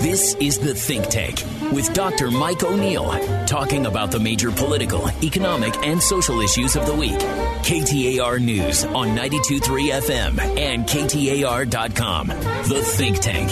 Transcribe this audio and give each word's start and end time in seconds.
This 0.00 0.34
is 0.34 0.58
The 0.58 0.74
Think 0.74 1.08
Tank 1.08 1.42
with 1.72 1.92
Dr. 1.94 2.30
Mike 2.30 2.62
O'Neill, 2.62 3.10
talking 3.46 3.86
about 3.86 4.12
the 4.12 4.20
major 4.20 4.50
political, 4.52 5.10
economic, 5.22 5.74
and 5.84 6.00
social 6.00 6.40
issues 6.40 6.76
of 6.76 6.86
the 6.86 6.94
week. 6.94 7.18
KTAR 7.64 8.38
News 8.40 8.84
on 8.84 9.14
923 9.14 9.90
FM 9.90 10.38
and 10.58 10.84
KTAR.com. 10.86 12.28
The 12.28 12.82
Think 12.84 13.20
Tank. 13.20 13.50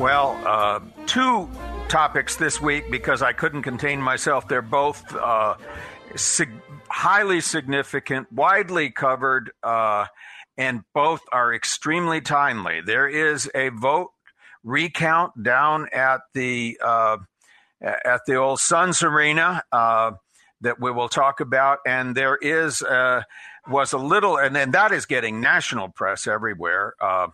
Well, 0.00 0.40
uh, 0.46 0.80
two 1.06 1.50
topics 1.88 2.36
this 2.36 2.60
week 2.60 2.90
because 2.90 3.20
I 3.20 3.32
couldn't 3.32 3.62
contain 3.62 4.00
myself. 4.00 4.46
They're 4.48 4.62
both 4.62 5.02
uh, 5.14 5.56
sig- 6.14 6.52
highly 6.88 7.40
significant, 7.40 8.32
widely 8.32 8.90
covered, 8.90 9.50
uh, 9.62 10.06
and 10.56 10.84
both 10.94 11.20
are 11.32 11.52
extremely 11.52 12.20
timely. 12.20 12.80
There 12.80 13.08
is 13.08 13.50
a 13.54 13.70
vote 13.70 14.12
recount 14.64 15.42
down 15.42 15.88
at 15.92 16.22
the 16.32 16.78
uh, 16.82 17.18
at 17.82 18.22
the 18.26 18.34
old 18.34 18.58
Suns 18.58 19.02
Arena 19.02 19.62
uh, 19.70 20.12
that 20.62 20.80
we 20.80 20.90
will 20.90 21.08
talk 21.08 21.40
about, 21.40 21.78
and 21.86 22.16
there 22.16 22.36
is 22.36 22.82
uh, 22.82 23.22
was 23.68 23.92
a 23.92 23.98
little, 23.98 24.36
and 24.36 24.56
then 24.56 24.72
that 24.72 24.92
is 24.92 25.06
getting 25.06 25.40
national 25.40 25.88
press 25.90 26.26
everywhere. 26.26 26.94
Uh, 27.00 27.28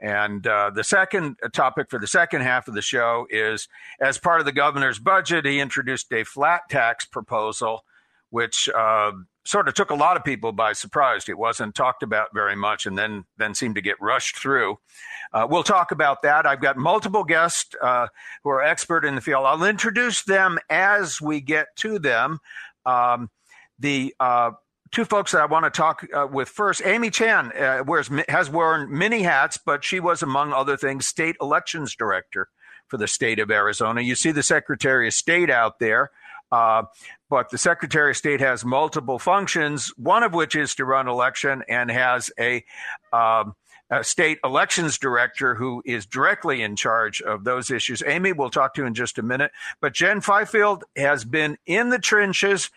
and 0.00 0.46
uh, 0.46 0.70
the 0.74 0.84
second 0.84 1.36
topic 1.54 1.88
for 1.88 1.98
the 1.98 2.06
second 2.06 2.42
half 2.42 2.68
of 2.68 2.74
the 2.74 2.82
show 2.82 3.26
is 3.30 3.66
as 3.98 4.18
part 4.18 4.40
of 4.40 4.46
the 4.46 4.52
governor's 4.52 4.98
budget, 4.98 5.46
he 5.46 5.58
introduced 5.58 6.12
a 6.12 6.22
flat 6.24 6.62
tax 6.68 7.06
proposal, 7.06 7.82
which 8.30 8.68
uh, 8.68 9.12
sort 9.44 9.68
of 9.68 9.74
took 9.74 9.90
a 9.90 9.94
lot 9.94 10.16
of 10.16 10.24
people 10.24 10.52
by 10.52 10.72
surprise. 10.72 11.28
It 11.28 11.38
wasn't 11.38 11.74
talked 11.74 12.02
about 12.02 12.28
very 12.34 12.56
much, 12.56 12.86
and 12.86 12.98
then 12.98 13.24
then 13.36 13.54
seemed 13.54 13.76
to 13.76 13.80
get 13.80 13.96
rushed 14.00 14.36
through. 14.38 14.78
Uh, 15.32 15.46
we'll 15.48 15.62
talk 15.62 15.90
about 15.90 16.22
that. 16.22 16.46
I've 16.46 16.60
got 16.60 16.76
multiple 16.76 17.24
guests 17.24 17.74
uh, 17.80 18.08
who 18.42 18.50
are 18.50 18.62
expert 18.62 19.04
in 19.04 19.14
the 19.14 19.20
field. 19.20 19.44
I'll 19.46 19.64
introduce 19.64 20.22
them 20.22 20.58
as 20.70 21.20
we 21.20 21.40
get 21.40 21.68
to 21.76 21.98
them. 21.98 22.38
Um, 22.84 23.30
the 23.78 24.14
uh, 24.20 24.52
two 24.92 25.04
folks 25.04 25.32
that 25.32 25.40
I 25.40 25.46
want 25.46 25.64
to 25.64 25.70
talk 25.70 26.06
uh, 26.14 26.26
with 26.30 26.48
first, 26.48 26.82
Amy 26.84 27.10
Chan 27.10 27.52
uh, 27.56 27.84
wears 27.86 28.10
has 28.28 28.50
worn 28.50 28.88
many 28.90 29.22
hats, 29.22 29.58
but 29.64 29.84
she 29.84 30.00
was, 30.00 30.22
among 30.22 30.52
other 30.52 30.76
things, 30.76 31.06
state 31.06 31.36
elections 31.40 31.94
director 31.94 32.48
for 32.88 32.96
the 32.96 33.08
state 33.08 33.38
of 33.38 33.50
Arizona. 33.50 34.00
You 34.00 34.14
see 34.14 34.30
the 34.30 34.42
Secretary 34.42 35.08
of 35.08 35.14
State 35.14 35.50
out 35.50 35.78
there. 35.78 36.10
Uh, 36.52 36.84
but 37.28 37.50
the 37.50 37.58
Secretary 37.58 38.10
of 38.10 38.16
State 38.16 38.40
has 38.40 38.64
multiple 38.64 39.18
functions, 39.18 39.92
one 39.96 40.22
of 40.22 40.34
which 40.34 40.54
is 40.54 40.74
to 40.76 40.84
run 40.84 41.08
election 41.08 41.62
and 41.68 41.90
has 41.90 42.30
a, 42.38 42.64
um, 43.12 43.54
a 43.90 44.02
state 44.02 44.38
elections 44.44 44.98
director 44.98 45.54
who 45.54 45.82
is 45.84 46.06
directly 46.06 46.62
in 46.62 46.76
charge 46.76 47.20
of 47.20 47.44
those 47.44 47.70
issues. 47.70 48.02
Amy, 48.04 48.32
we'll 48.32 48.50
talk 48.50 48.74
to 48.74 48.82
you 48.82 48.86
in 48.86 48.94
just 48.94 49.18
a 49.18 49.22
minute. 49.22 49.52
But 49.80 49.94
Jen 49.94 50.20
Fifield 50.20 50.84
has 50.96 51.24
been 51.24 51.56
in 51.66 51.90
the 51.90 51.98
trenches 51.98 52.70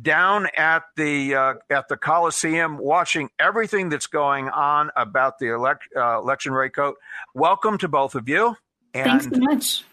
down 0.00 0.48
at 0.56 0.82
the 0.96 1.34
uh, 1.34 1.54
at 1.70 1.88
the 1.88 1.96
Coliseum, 1.96 2.78
watching 2.78 3.30
everything 3.38 3.88
that's 3.88 4.08
going 4.08 4.48
on 4.48 4.90
about 4.96 5.38
the 5.38 5.52
uh, 5.52 6.18
election 6.18 6.52
rate 6.52 6.74
code. 6.74 6.94
Welcome 7.34 7.78
to 7.78 7.88
both 7.88 8.14
of 8.14 8.28
you. 8.28 8.56
And 8.92 9.22
Thanks 9.22 9.36
so 9.36 9.40
much. 9.40 9.84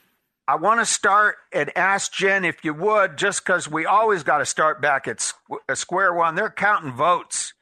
I 0.47 0.55
want 0.55 0.81
to 0.81 0.85
start 0.85 1.37
and 1.53 1.71
ask 1.77 2.11
Jen 2.11 2.43
if 2.43 2.65
you 2.65 2.73
would, 2.73 3.17
just 3.17 3.45
because 3.45 3.69
we 3.69 3.85
always 3.85 4.23
got 4.23 4.39
to 4.39 4.45
start 4.45 4.81
back 4.81 5.07
at 5.07 5.33
square 5.73 6.13
one. 6.13 6.35
They're 6.35 6.49
counting 6.49 6.91
votes 6.91 7.53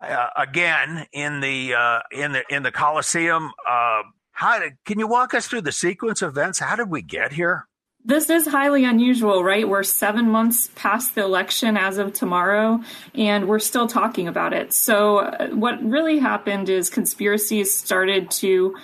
uh, 0.00 0.28
again 0.36 1.06
in 1.12 1.40
the 1.40 1.74
uh, 1.74 2.00
in 2.10 2.32
the 2.32 2.42
in 2.50 2.64
the 2.64 2.72
Coliseum. 2.72 3.52
Uh, 3.68 4.02
how 4.32 4.58
did, 4.58 4.74
can 4.84 4.98
you 4.98 5.06
walk 5.06 5.34
us 5.34 5.46
through 5.46 5.62
the 5.62 5.72
sequence 5.72 6.20
of 6.20 6.30
events? 6.30 6.58
How 6.58 6.76
did 6.76 6.90
we 6.90 7.00
get 7.00 7.32
here? 7.32 7.68
This 8.04 8.30
is 8.30 8.46
highly 8.46 8.84
unusual, 8.84 9.42
right? 9.42 9.68
We're 9.68 9.82
seven 9.82 10.30
months 10.30 10.70
past 10.76 11.16
the 11.16 11.24
election 11.24 11.76
as 11.76 11.98
of 11.98 12.12
tomorrow, 12.12 12.80
and 13.14 13.48
we're 13.48 13.58
still 13.58 13.88
talking 13.88 14.28
about 14.28 14.52
it. 14.52 14.72
So, 14.72 15.18
uh, 15.18 15.48
what 15.48 15.82
really 15.82 16.18
happened 16.18 16.68
is 16.68 16.88
conspiracies 16.88 17.76
started 17.76 18.30
to 18.32 18.76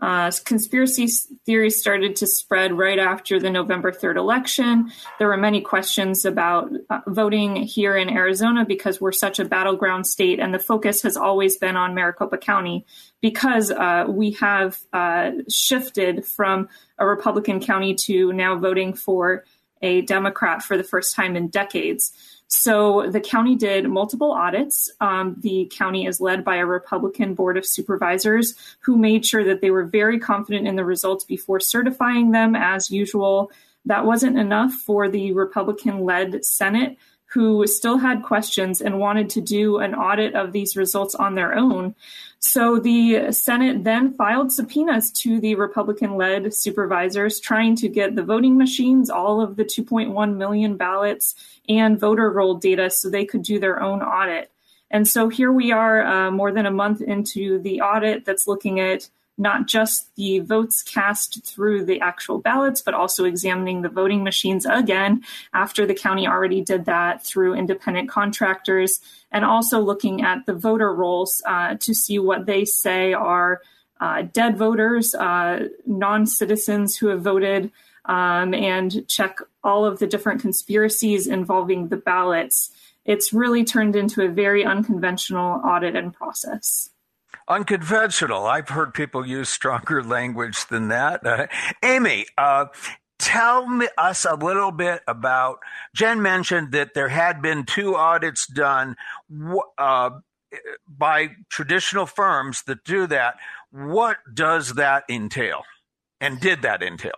uh, 0.00 0.30
conspiracy 0.44 1.08
theories 1.44 1.78
started 1.78 2.16
to 2.16 2.26
spread 2.26 2.76
right 2.76 2.98
after 2.98 3.38
the 3.38 3.50
November 3.50 3.92
3rd 3.92 4.16
election. 4.16 4.90
There 5.18 5.28
were 5.28 5.36
many 5.36 5.60
questions 5.60 6.24
about 6.24 6.70
uh, 6.88 7.00
voting 7.06 7.56
here 7.56 7.96
in 7.96 8.08
Arizona 8.08 8.64
because 8.64 9.00
we're 9.00 9.12
such 9.12 9.38
a 9.38 9.44
battleground 9.44 10.06
state, 10.06 10.40
and 10.40 10.54
the 10.54 10.58
focus 10.58 11.02
has 11.02 11.16
always 11.16 11.56
been 11.56 11.76
on 11.76 11.94
Maricopa 11.94 12.38
County 12.38 12.86
because 13.20 13.70
uh, 13.70 14.06
we 14.08 14.32
have 14.32 14.78
uh, 14.92 15.32
shifted 15.50 16.24
from 16.24 16.68
a 16.98 17.06
Republican 17.06 17.60
county 17.60 17.94
to 18.06 18.32
now 18.32 18.56
voting 18.56 18.94
for 18.94 19.44
a 19.82 20.02
Democrat 20.02 20.62
for 20.62 20.76
the 20.76 20.84
first 20.84 21.14
time 21.14 21.36
in 21.36 21.48
decades. 21.48 22.12
So 22.50 23.08
the 23.08 23.20
county 23.20 23.54
did 23.54 23.88
multiple 23.88 24.32
audits. 24.32 24.90
Um, 25.00 25.36
the 25.38 25.70
county 25.72 26.06
is 26.06 26.20
led 26.20 26.44
by 26.44 26.56
a 26.56 26.66
Republican 26.66 27.34
board 27.34 27.56
of 27.56 27.64
supervisors 27.64 28.54
who 28.80 28.98
made 28.98 29.24
sure 29.24 29.44
that 29.44 29.60
they 29.60 29.70
were 29.70 29.84
very 29.84 30.18
confident 30.18 30.66
in 30.66 30.74
the 30.74 30.84
results 30.84 31.24
before 31.24 31.60
certifying 31.60 32.32
them 32.32 32.56
as 32.56 32.90
usual. 32.90 33.52
That 33.86 34.04
wasn't 34.04 34.36
enough 34.36 34.72
for 34.72 35.08
the 35.08 35.32
Republican 35.32 36.00
led 36.00 36.44
Senate, 36.44 36.98
who 37.32 37.66
still 37.66 37.98
had 37.98 38.22
questions 38.22 38.80
and 38.80 38.98
wanted 38.98 39.30
to 39.30 39.40
do 39.40 39.78
an 39.78 39.94
audit 39.94 40.34
of 40.34 40.52
these 40.52 40.76
results 40.76 41.14
on 41.14 41.34
their 41.34 41.54
own. 41.54 41.94
So 42.40 42.78
the 42.78 43.32
Senate 43.32 43.84
then 43.84 44.14
filed 44.14 44.50
subpoenas 44.50 45.12
to 45.22 45.38
the 45.40 45.54
Republican 45.54 46.16
led 46.16 46.52
supervisors 46.54 47.38
trying 47.38 47.76
to 47.76 47.88
get 47.88 48.16
the 48.16 48.24
voting 48.24 48.58
machines, 48.58 49.10
all 49.10 49.40
of 49.40 49.56
the 49.56 49.64
2.1 49.64 50.36
million 50.36 50.76
ballots, 50.76 51.34
and 51.68 52.00
voter 52.00 52.30
roll 52.30 52.54
data 52.54 52.90
so 52.90 53.08
they 53.08 53.26
could 53.26 53.42
do 53.42 53.60
their 53.60 53.80
own 53.80 54.02
audit. 54.02 54.50
And 54.90 55.06
so 55.06 55.28
here 55.28 55.52
we 55.52 55.70
are, 55.70 56.02
uh, 56.02 56.30
more 56.32 56.50
than 56.50 56.66
a 56.66 56.70
month 56.70 57.00
into 57.00 57.60
the 57.60 57.80
audit 57.80 58.24
that's 58.24 58.48
looking 58.48 58.80
at 58.80 59.08
not 59.38 59.66
just 59.66 60.14
the 60.16 60.40
votes 60.40 60.82
cast 60.82 61.44
through 61.44 61.84
the 61.84 62.00
actual 62.00 62.38
ballots, 62.38 62.82
but 62.82 62.94
also 62.94 63.24
examining 63.24 63.82
the 63.82 63.88
voting 63.88 64.22
machines 64.22 64.66
again 64.66 65.22
after 65.54 65.86
the 65.86 65.94
county 65.94 66.26
already 66.26 66.60
did 66.60 66.84
that 66.84 67.24
through 67.24 67.54
independent 67.54 68.08
contractors, 68.08 69.00
and 69.32 69.44
also 69.44 69.80
looking 69.80 70.22
at 70.22 70.44
the 70.46 70.54
voter 70.54 70.94
rolls 70.94 71.42
uh, 71.46 71.74
to 71.76 71.94
see 71.94 72.18
what 72.18 72.46
they 72.46 72.64
say 72.64 73.12
are 73.12 73.60
uh, 74.00 74.22
dead 74.22 74.56
voters, 74.56 75.14
uh, 75.14 75.68
non 75.86 76.26
citizens 76.26 76.96
who 76.96 77.08
have 77.08 77.22
voted, 77.22 77.70
um, 78.06 78.54
and 78.54 79.06
check 79.08 79.38
all 79.62 79.84
of 79.84 79.98
the 79.98 80.06
different 80.06 80.40
conspiracies 80.40 81.26
involving 81.26 81.88
the 81.88 81.96
ballots. 81.96 82.70
It's 83.04 83.32
really 83.32 83.64
turned 83.64 83.96
into 83.96 84.22
a 84.22 84.28
very 84.28 84.64
unconventional 84.64 85.60
audit 85.64 85.96
and 85.96 86.12
process 86.12 86.90
unconventional. 87.50 88.46
I've 88.46 88.70
heard 88.70 88.94
people 88.94 89.26
use 89.26 89.48
stronger 89.48 90.02
language 90.02 90.66
than 90.68 90.88
that. 90.88 91.26
Uh, 91.26 91.48
Amy, 91.82 92.26
uh, 92.38 92.66
tell 93.18 93.66
me, 93.66 93.88
us 93.98 94.24
a 94.24 94.36
little 94.36 94.70
bit 94.70 95.02
about. 95.06 95.58
Jen 95.94 96.22
mentioned 96.22 96.72
that 96.72 96.94
there 96.94 97.08
had 97.08 97.42
been 97.42 97.66
two 97.66 97.96
audits 97.96 98.46
done 98.46 98.96
uh, 99.76 100.10
by 100.88 101.30
traditional 101.50 102.06
firms 102.06 102.62
that 102.62 102.84
do 102.84 103.06
that. 103.08 103.34
What 103.70 104.18
does 104.32 104.74
that 104.74 105.04
entail, 105.08 105.62
and 106.20 106.40
did 106.40 106.62
that 106.62 106.82
entail? 106.82 107.12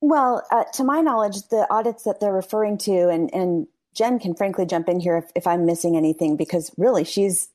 Well, 0.00 0.42
uh, 0.50 0.64
to 0.74 0.84
my 0.84 1.00
knowledge, 1.00 1.48
the 1.48 1.66
audits 1.70 2.02
that 2.04 2.18
they're 2.18 2.32
referring 2.32 2.78
to, 2.78 3.08
and, 3.08 3.32
and 3.32 3.68
Jen 3.94 4.18
can 4.18 4.34
frankly 4.34 4.66
jump 4.66 4.88
in 4.88 4.98
here 4.98 5.16
if, 5.16 5.30
if 5.36 5.46
I'm 5.46 5.64
missing 5.64 5.96
anything, 5.96 6.36
because 6.36 6.72
really 6.76 7.04
she's, 7.04 7.50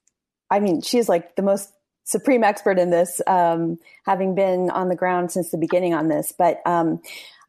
I 0.49 0.61
mean, 0.61 0.81
she's 0.81 1.09
like 1.09 1.35
the 1.35 1.41
most 1.41 1.73
supreme 2.07 2.41
expert 2.41 2.79
in 2.79 2.89
this, 2.89 3.21
um, 3.27 3.77
having 4.05 4.33
been 4.33 4.69
on 4.69 4.87
the 4.87 4.95
ground 4.95 5.29
since 5.29 5.51
the 5.51 5.57
beginning 5.57 5.93
on 5.93 6.07
this. 6.07 6.33
But 6.35 6.61
um, 6.65 7.01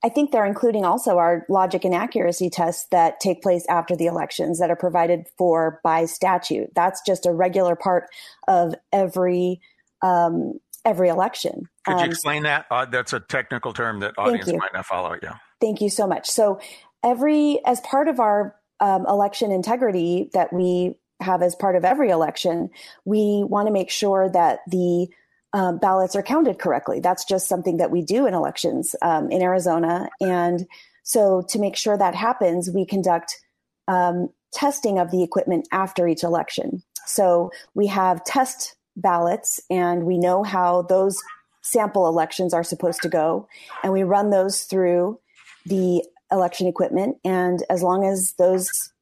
I 0.04 0.08
think 0.08 0.32
they're 0.32 0.46
including 0.46 0.84
also 0.84 1.16
our 1.18 1.46
logic 1.48 1.84
and 1.84 1.94
accuracy 1.94 2.50
tests 2.50 2.86
that 2.90 3.20
take 3.20 3.40
place 3.40 3.64
after 3.68 3.94
the 3.94 4.06
elections 4.06 4.58
that 4.58 4.68
are 4.68 4.76
provided 4.76 5.26
for 5.38 5.80
by 5.84 6.06
statute. 6.06 6.70
That's 6.74 7.00
just 7.06 7.24
a 7.24 7.32
regular 7.32 7.76
part 7.76 8.08
of 8.48 8.74
every 8.92 9.60
um, 10.02 10.54
every 10.84 11.08
election. 11.08 11.68
Could 11.84 11.98
you 11.98 12.04
um, 12.04 12.10
explain 12.10 12.42
that? 12.42 12.66
Uh, 12.70 12.84
that's 12.84 13.12
a 13.12 13.20
technical 13.20 13.72
term 13.72 14.00
that 14.00 14.14
audience 14.18 14.52
might 14.52 14.72
not 14.74 14.86
follow. 14.86 15.16
Yeah. 15.22 15.36
Thank 15.60 15.80
you 15.80 15.90
so 15.90 16.06
much. 16.06 16.28
So 16.28 16.60
every 17.04 17.60
as 17.64 17.80
part 17.80 18.08
of 18.08 18.18
our 18.18 18.56
um, 18.80 19.06
election 19.06 19.52
integrity 19.52 20.30
that 20.34 20.52
we 20.52 20.96
have 21.20 21.42
as 21.42 21.54
part 21.54 21.76
of 21.76 21.84
every 21.84 22.10
election, 22.10 22.70
we 23.04 23.44
want 23.48 23.66
to 23.66 23.72
make 23.72 23.90
sure 23.90 24.28
that 24.30 24.60
the 24.68 25.08
um, 25.52 25.78
ballots 25.78 26.14
are 26.14 26.22
counted 26.22 26.58
correctly. 26.58 27.00
That's 27.00 27.24
just 27.24 27.48
something 27.48 27.78
that 27.78 27.90
we 27.90 28.02
do 28.02 28.26
in 28.26 28.34
elections 28.34 28.94
um, 29.02 29.30
in 29.30 29.42
Arizona. 29.42 30.08
And 30.20 30.66
so 31.02 31.42
to 31.48 31.58
make 31.58 31.76
sure 31.76 31.96
that 31.96 32.14
happens, 32.14 32.70
we 32.70 32.84
conduct 32.84 33.40
um, 33.88 34.28
testing 34.52 34.98
of 34.98 35.10
the 35.10 35.22
equipment 35.22 35.66
after 35.72 36.06
each 36.06 36.22
election. 36.22 36.82
So 37.06 37.50
we 37.74 37.86
have 37.86 38.24
test 38.24 38.76
ballots 38.96 39.60
and 39.70 40.04
we 40.04 40.18
know 40.18 40.42
how 40.42 40.82
those 40.82 41.18
sample 41.62 42.06
elections 42.08 42.54
are 42.54 42.64
supposed 42.64 43.02
to 43.02 43.08
go, 43.08 43.46
and 43.82 43.92
we 43.92 44.02
run 44.02 44.30
those 44.30 44.64
through 44.64 45.18
the 45.66 46.02
election 46.30 46.66
equipment. 46.66 47.16
And 47.24 47.62
as 47.68 47.82
long 47.82 48.04
as 48.04 48.34
those 48.38 48.92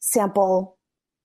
sample 0.00 0.76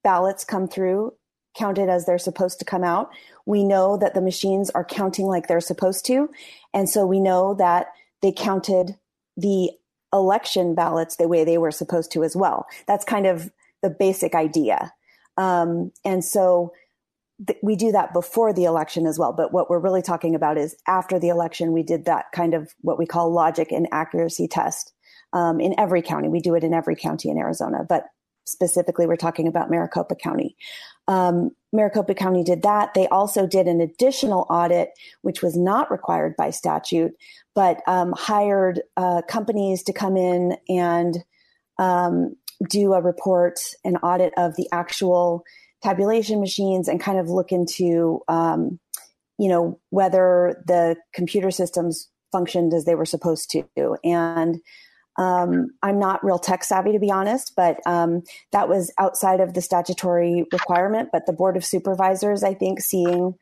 ballots 0.05 0.45
come 0.45 0.67
through, 0.67 1.13
counted 1.57 1.89
as 1.89 2.05
they're 2.05 2.17
supposed 2.19 2.59
to 2.59 2.65
come 2.65 2.83
out, 2.83 3.09
we 3.45 3.63
know 3.63 3.97
that 3.97 4.13
the 4.13 4.21
machines 4.21 4.69
are 4.69 4.85
counting 4.85 5.25
like 5.25 5.47
they're 5.47 5.59
supposed 5.59 6.05
to. 6.05 6.29
And 6.73 6.87
so 6.87 7.05
we 7.05 7.19
know 7.19 7.55
that 7.55 7.87
they 8.21 8.31
counted 8.31 8.97
the 9.35 9.71
election 10.13 10.75
ballots 10.75 11.15
the 11.15 11.27
way 11.27 11.43
they 11.43 11.57
were 11.57 11.71
supposed 11.71 12.11
to 12.11 12.23
as 12.23 12.35
well. 12.35 12.67
That's 12.87 13.03
kind 13.03 13.25
of 13.25 13.51
the 13.81 13.89
basic 13.89 14.35
idea. 14.35 14.93
Um, 15.37 15.91
and 16.05 16.23
so 16.23 16.71
th- 17.45 17.59
we 17.63 17.75
do 17.75 17.91
that 17.91 18.13
before 18.13 18.53
the 18.53 18.65
election 18.65 19.07
as 19.07 19.17
well. 19.17 19.33
But 19.33 19.51
what 19.51 19.69
we're 19.69 19.79
really 19.79 20.01
talking 20.03 20.35
about 20.35 20.57
is 20.57 20.75
after 20.87 21.19
the 21.19 21.29
election, 21.29 21.73
we 21.73 21.83
did 21.83 22.05
that 22.05 22.25
kind 22.31 22.53
of 22.53 22.73
what 22.81 22.99
we 22.99 23.05
call 23.05 23.33
logic 23.33 23.71
and 23.71 23.87
accuracy 23.91 24.47
test 24.47 24.93
um, 25.33 25.59
in 25.59 25.73
every 25.79 26.01
county. 26.01 26.29
We 26.29 26.39
do 26.41 26.55
it 26.55 26.63
in 26.63 26.73
every 26.73 26.95
county 26.95 27.29
in 27.29 27.37
Arizona, 27.37 27.85
but 27.87 28.05
specifically, 28.45 29.05
we're 29.05 29.15
talking 29.15 29.47
about 29.47 29.69
Maricopa 29.69 30.15
County. 30.15 30.55
Um, 31.07 31.51
Maricopa 31.73 32.13
County 32.13 32.43
did 32.43 32.61
that. 32.61 32.93
They 32.93 33.07
also 33.07 33.45
did 33.45 33.67
an 33.67 33.81
additional 33.81 34.47
audit, 34.49 34.89
which 35.21 35.41
was 35.41 35.57
not 35.57 35.91
required 35.91 36.35
by 36.37 36.49
statute, 36.49 37.11
but 37.53 37.81
um, 37.87 38.13
hired 38.17 38.81
uh, 38.97 39.21
companies 39.27 39.83
to 39.83 39.93
come 39.93 40.15
in 40.15 40.57
and 40.69 41.17
um, 41.77 42.35
do 42.69 42.93
a 42.93 43.01
report, 43.01 43.59
an 43.83 43.97
audit 43.97 44.33
of 44.37 44.55
the 44.55 44.67
actual 44.71 45.43
tabulation 45.83 46.39
machines, 46.39 46.87
and 46.87 47.01
kind 47.01 47.19
of 47.19 47.29
look 47.29 47.51
into, 47.51 48.21
um, 48.27 48.79
you 49.37 49.49
know, 49.49 49.79
whether 49.89 50.63
the 50.65 50.95
computer 51.13 51.51
systems 51.51 52.09
functioned 52.31 52.73
as 52.73 52.85
they 52.85 52.95
were 52.95 53.05
supposed 53.05 53.49
to. 53.51 53.97
And 54.03 54.59
um, 55.17 55.69
I'm 55.81 55.99
not 55.99 56.23
real 56.23 56.39
tech 56.39 56.63
savvy, 56.63 56.91
to 56.91 56.99
be 56.99 57.11
honest, 57.11 57.53
but 57.55 57.79
um, 57.85 58.23
that 58.51 58.67
was 58.67 58.91
outside 58.99 59.39
of 59.39 59.53
the 59.53 59.61
statutory 59.61 60.45
requirement. 60.51 61.09
But 61.11 61.25
the 61.25 61.33
Board 61.33 61.55
of 61.55 61.65
Supervisors, 61.65 62.43
I 62.43 62.53
think, 62.53 62.81
seeing 62.81 63.35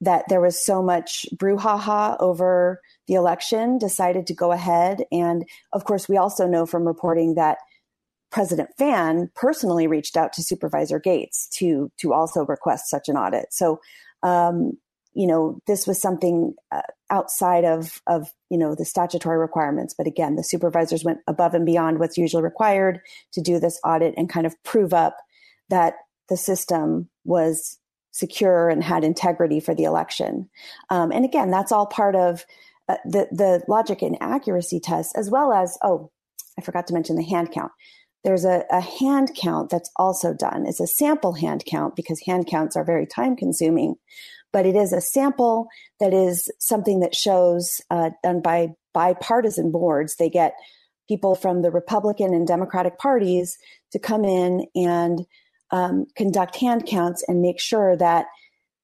that 0.00 0.24
there 0.28 0.40
was 0.40 0.64
so 0.64 0.82
much 0.82 1.26
brouhaha 1.36 2.16
over 2.20 2.80
the 3.06 3.14
election, 3.14 3.76
decided 3.76 4.26
to 4.28 4.34
go 4.34 4.50
ahead. 4.50 5.04
And 5.12 5.44
of 5.72 5.84
course, 5.84 6.08
we 6.08 6.16
also 6.16 6.46
know 6.46 6.64
from 6.64 6.86
reporting 6.86 7.34
that 7.34 7.58
President 8.30 8.70
Fann 8.78 9.30
personally 9.34 9.86
reached 9.86 10.16
out 10.16 10.32
to 10.34 10.42
Supervisor 10.42 10.98
Gates 10.98 11.48
to 11.58 11.90
to 11.98 12.12
also 12.14 12.46
request 12.46 12.88
such 12.88 13.08
an 13.08 13.16
audit. 13.16 13.46
So, 13.50 13.80
um, 14.22 14.78
you 15.12 15.26
know, 15.26 15.58
this 15.66 15.86
was 15.86 16.00
something 16.00 16.54
uh, 16.70 16.82
outside 17.10 17.64
of 17.64 18.00
of 18.06 18.30
you 18.48 18.58
know 18.58 18.74
the 18.74 18.84
statutory 18.84 19.38
requirements. 19.38 19.94
But 19.96 20.06
again, 20.06 20.36
the 20.36 20.44
supervisors 20.44 21.04
went 21.04 21.18
above 21.26 21.54
and 21.54 21.66
beyond 21.66 21.98
what's 21.98 22.18
usually 22.18 22.42
required 22.42 23.00
to 23.32 23.40
do 23.40 23.58
this 23.58 23.80
audit 23.84 24.14
and 24.16 24.30
kind 24.30 24.46
of 24.46 24.60
prove 24.62 24.92
up 24.92 25.16
that 25.68 25.94
the 26.28 26.36
system 26.36 27.08
was 27.24 27.78
secure 28.12 28.68
and 28.68 28.82
had 28.82 29.04
integrity 29.04 29.60
for 29.60 29.74
the 29.74 29.84
election. 29.84 30.48
Um, 30.90 31.12
and 31.12 31.24
again, 31.24 31.50
that's 31.50 31.72
all 31.72 31.86
part 31.86 32.14
of 32.14 32.44
uh, 32.88 32.96
the 33.04 33.28
the 33.32 33.62
logic 33.68 34.02
and 34.02 34.16
accuracy 34.20 34.80
test, 34.80 35.16
as 35.16 35.30
well 35.30 35.52
as 35.52 35.76
oh, 35.82 36.10
I 36.58 36.62
forgot 36.62 36.86
to 36.88 36.94
mention 36.94 37.16
the 37.16 37.24
hand 37.24 37.50
count 37.52 37.72
there's 38.24 38.44
a, 38.44 38.64
a, 38.70 38.80
hand 38.80 39.30
count 39.34 39.70
that's 39.70 39.90
also 39.96 40.34
done. 40.34 40.66
It's 40.66 40.80
a 40.80 40.86
sample 40.86 41.32
hand 41.32 41.64
count 41.66 41.96
because 41.96 42.20
hand 42.26 42.46
counts 42.46 42.76
are 42.76 42.84
very 42.84 43.06
time 43.06 43.34
consuming, 43.34 43.96
but 44.52 44.66
it 44.66 44.76
is 44.76 44.92
a 44.92 45.00
sample 45.00 45.68
that 45.98 46.12
is 46.12 46.50
something 46.58 47.00
that 47.00 47.14
shows 47.14 47.80
uh, 47.90 48.10
done 48.22 48.40
by 48.40 48.68
bipartisan 48.92 49.70
boards. 49.70 50.16
They 50.16 50.30
get 50.30 50.54
people 51.08 51.34
from 51.34 51.62
the 51.62 51.70
Republican 51.70 52.34
and 52.34 52.46
Democratic 52.46 52.98
parties 52.98 53.58
to 53.92 53.98
come 53.98 54.24
in 54.24 54.66
and 54.74 55.26
um, 55.70 56.06
conduct 56.16 56.56
hand 56.56 56.86
counts 56.86 57.24
and 57.28 57.42
make 57.42 57.60
sure 57.60 57.96
that 57.96 58.26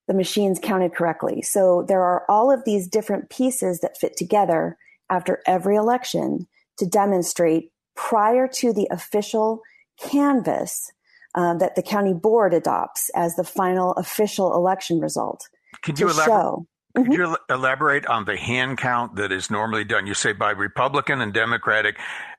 the 0.08 0.14
machines 0.14 0.60
counted 0.62 0.94
correctly. 0.94 1.42
So 1.42 1.84
there 1.88 2.02
are 2.02 2.24
all 2.28 2.52
of 2.52 2.64
these 2.64 2.86
different 2.86 3.28
pieces 3.28 3.80
that 3.80 3.98
fit 3.98 4.16
together 4.16 4.76
after 5.10 5.42
every 5.46 5.76
election 5.76 6.46
to 6.78 6.86
demonstrate 6.86 7.72
prior 7.96 8.46
to 8.46 8.72
the 8.72 8.86
official 8.90 9.62
canvass 9.98 10.92
uh, 11.34 11.54
that 11.54 11.74
the 11.74 11.82
county 11.82 12.14
board 12.14 12.54
adopts 12.54 13.10
as 13.14 13.34
the 13.34 13.44
final 13.44 13.92
official 13.92 14.54
election 14.54 15.00
result. 15.00 15.48
Could 15.82 15.98
you 15.98 16.08
elaborate? 16.08 16.26
Show, 16.26 16.66
could 16.94 17.04
mm-hmm. 17.04 17.12
you 17.12 17.36
elaborate 17.50 18.06
on 18.06 18.24
the 18.24 18.36
hand 18.36 18.78
count 18.78 19.16
that 19.16 19.32
is 19.32 19.50
normally 19.50 19.84
done? 19.84 20.06
You 20.06 20.14
say 20.14 20.32
by 20.32 20.50
Republican 20.50 21.20
and 21.20 21.32
Democratic. 21.32 21.96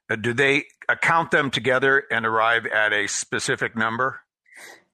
Uh, 0.10 0.16
do 0.16 0.34
they 0.34 0.66
count 1.01 1.31
them 1.31 1.51
together 1.51 2.04
and 2.10 2.25
arrive 2.25 2.66
at 2.66 2.94
a 2.94 3.07
specific 3.07 3.75
number? 3.75 4.22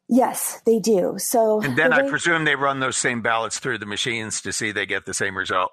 Yes, 0.09 0.61
they 0.65 0.79
do. 0.79 1.15
So, 1.17 1.61
and 1.61 1.77
then 1.77 1.91
the 1.91 1.97
way- 1.97 2.05
I 2.05 2.09
presume 2.09 2.45
they 2.45 2.55
run 2.55 2.79
those 2.79 2.97
same 2.97 3.21
ballots 3.21 3.59
through 3.59 3.77
the 3.77 3.85
machines 3.85 4.41
to 4.41 4.51
see 4.51 4.71
they 4.71 4.85
get 4.85 5.05
the 5.05 5.13
same 5.13 5.37
result. 5.37 5.71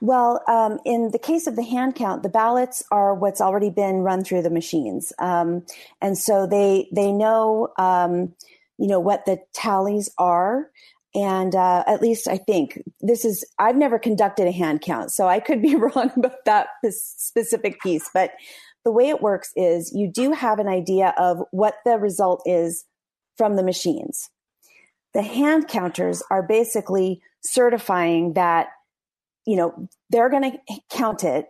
Well, 0.00 0.42
um, 0.48 0.78
in 0.84 1.10
the 1.10 1.18
case 1.18 1.46
of 1.46 1.56
the 1.56 1.62
hand 1.62 1.94
count, 1.94 2.22
the 2.22 2.28
ballots 2.28 2.82
are 2.90 3.14
what's 3.14 3.40
already 3.40 3.70
been 3.70 3.98
run 3.98 4.24
through 4.24 4.42
the 4.42 4.50
machines, 4.50 5.12
um, 5.18 5.64
and 6.02 6.18
so 6.18 6.46
they 6.46 6.88
they 6.92 7.12
know 7.12 7.68
um, 7.78 8.34
you 8.76 8.88
know 8.88 9.00
what 9.00 9.24
the 9.24 9.40
tallies 9.52 10.10
are. 10.18 10.70
And 11.14 11.54
uh, 11.54 11.84
at 11.86 12.02
least 12.02 12.26
I 12.26 12.38
think 12.38 12.82
this 13.00 13.24
is, 13.24 13.44
I've 13.58 13.76
never 13.76 13.98
conducted 13.98 14.48
a 14.48 14.52
hand 14.52 14.80
count, 14.80 15.12
so 15.12 15.28
I 15.28 15.38
could 15.38 15.62
be 15.62 15.76
wrong 15.76 16.10
about 16.16 16.44
that 16.44 16.68
specific 16.90 17.80
piece. 17.80 18.10
But 18.12 18.32
the 18.84 18.92
way 18.92 19.08
it 19.08 19.22
works 19.22 19.52
is 19.54 19.92
you 19.94 20.10
do 20.10 20.32
have 20.32 20.58
an 20.58 20.68
idea 20.68 21.14
of 21.16 21.42
what 21.52 21.76
the 21.84 21.98
result 21.98 22.42
is 22.46 22.84
from 23.38 23.56
the 23.56 23.62
machines. 23.62 24.30
The 25.14 25.22
hand 25.22 25.68
counters 25.68 26.22
are 26.30 26.42
basically 26.42 27.22
certifying 27.42 28.32
that 28.32 28.68
you 29.46 29.56
know, 29.56 29.88
they're 30.10 30.30
going 30.30 30.52
to 30.52 30.80
count 30.90 31.24
it 31.24 31.46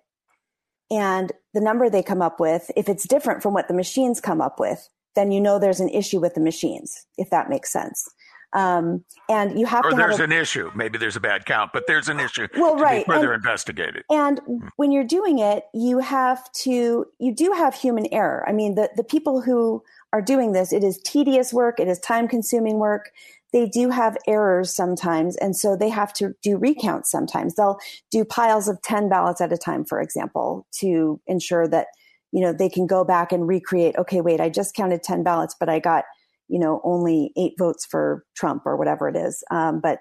and 0.90 1.32
the 1.54 1.60
number 1.60 1.88
they 1.88 2.02
come 2.02 2.22
up 2.22 2.40
with, 2.40 2.70
if 2.76 2.88
it's 2.88 3.08
different 3.08 3.42
from 3.42 3.54
what 3.54 3.68
the 3.68 3.74
machines 3.74 4.20
come 4.20 4.40
up 4.40 4.60
with, 4.60 4.88
then 5.16 5.32
you 5.32 5.40
know 5.40 5.58
there's 5.58 5.80
an 5.80 5.88
issue 5.88 6.20
with 6.20 6.34
the 6.34 6.40
machines, 6.40 7.06
if 7.16 7.30
that 7.30 7.48
makes 7.48 7.72
sense. 7.72 8.08
Um, 8.54 9.04
and 9.28 9.58
you 9.58 9.66
have 9.66 9.84
or 9.84 9.90
to. 9.90 9.96
Or 9.96 9.98
there's 9.98 10.20
an 10.20 10.32
issue. 10.32 10.70
Maybe 10.74 10.96
there's 10.96 11.16
a 11.16 11.20
bad 11.20 11.44
count, 11.44 11.72
but 11.72 11.86
there's 11.86 12.08
an 12.08 12.20
issue. 12.20 12.46
Well, 12.56 12.76
right. 12.76 13.04
further 13.04 13.32
and, 13.32 13.42
investigated. 13.42 14.04
And 14.10 14.38
hmm. 14.40 14.68
when 14.76 14.92
you're 14.92 15.04
doing 15.04 15.38
it, 15.40 15.64
you 15.74 15.98
have 15.98 16.50
to. 16.52 17.06
You 17.18 17.34
do 17.34 17.52
have 17.52 17.74
human 17.74 18.06
error. 18.12 18.44
I 18.48 18.52
mean, 18.52 18.74
the 18.74 18.90
the 18.96 19.04
people 19.04 19.40
who 19.40 19.82
are 20.12 20.22
doing 20.22 20.52
this, 20.52 20.72
it 20.72 20.84
is 20.84 20.98
tedious 20.98 21.52
work. 21.52 21.80
It 21.80 21.88
is 21.88 21.98
time 21.98 22.28
consuming 22.28 22.78
work 22.78 23.10
they 23.54 23.66
do 23.66 23.88
have 23.88 24.18
errors 24.26 24.74
sometimes. 24.74 25.36
And 25.36 25.56
so 25.56 25.76
they 25.76 25.88
have 25.88 26.12
to 26.14 26.34
do 26.42 26.58
recounts 26.58 27.08
sometimes. 27.08 27.54
They'll 27.54 27.78
do 28.10 28.24
piles 28.24 28.66
of 28.66 28.82
10 28.82 29.08
ballots 29.08 29.40
at 29.40 29.52
a 29.52 29.56
time, 29.56 29.84
for 29.84 30.00
example, 30.00 30.66
to 30.80 31.20
ensure 31.28 31.68
that, 31.68 31.86
you 32.32 32.40
know, 32.40 32.52
they 32.52 32.68
can 32.68 32.88
go 32.88 33.04
back 33.04 33.30
and 33.30 33.46
recreate, 33.46 33.94
okay, 33.96 34.20
wait, 34.20 34.40
I 34.40 34.48
just 34.48 34.74
counted 34.74 35.04
10 35.04 35.22
ballots, 35.22 35.54
but 35.58 35.68
I 35.68 35.78
got, 35.78 36.02
you 36.48 36.58
know, 36.58 36.80
only 36.84 37.32
eight 37.36 37.54
votes 37.58 37.86
for 37.86 38.24
Trump 38.36 38.62
or 38.66 38.76
whatever 38.76 39.08
it 39.08 39.16
is. 39.16 39.42
Um, 39.50 39.80
but, 39.80 40.00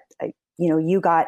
you 0.58 0.68
know, 0.68 0.78
you 0.78 1.00
got 1.00 1.26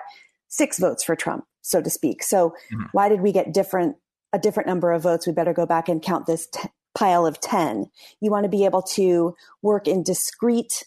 six 0.48 0.78
votes 0.78 1.02
for 1.02 1.16
Trump, 1.16 1.44
so 1.62 1.80
to 1.80 1.90
speak. 1.90 2.22
So 2.22 2.50
mm-hmm. 2.72 2.84
why 2.92 3.08
did 3.08 3.20
we 3.20 3.32
get 3.32 3.52
different, 3.52 3.96
a 4.32 4.38
different 4.38 4.68
number 4.68 4.92
of 4.92 5.02
votes? 5.02 5.26
We 5.26 5.32
better 5.32 5.52
go 5.52 5.66
back 5.66 5.88
and 5.88 6.02
count 6.02 6.26
this 6.26 6.46
t- 6.46 6.68
pile 6.96 7.26
of 7.26 7.40
10. 7.40 7.90
You 8.20 8.30
want 8.30 8.44
to 8.44 8.50
be 8.50 8.64
able 8.64 8.82
to 8.82 9.34
work 9.62 9.86
in 9.86 10.02
discrete 10.02 10.84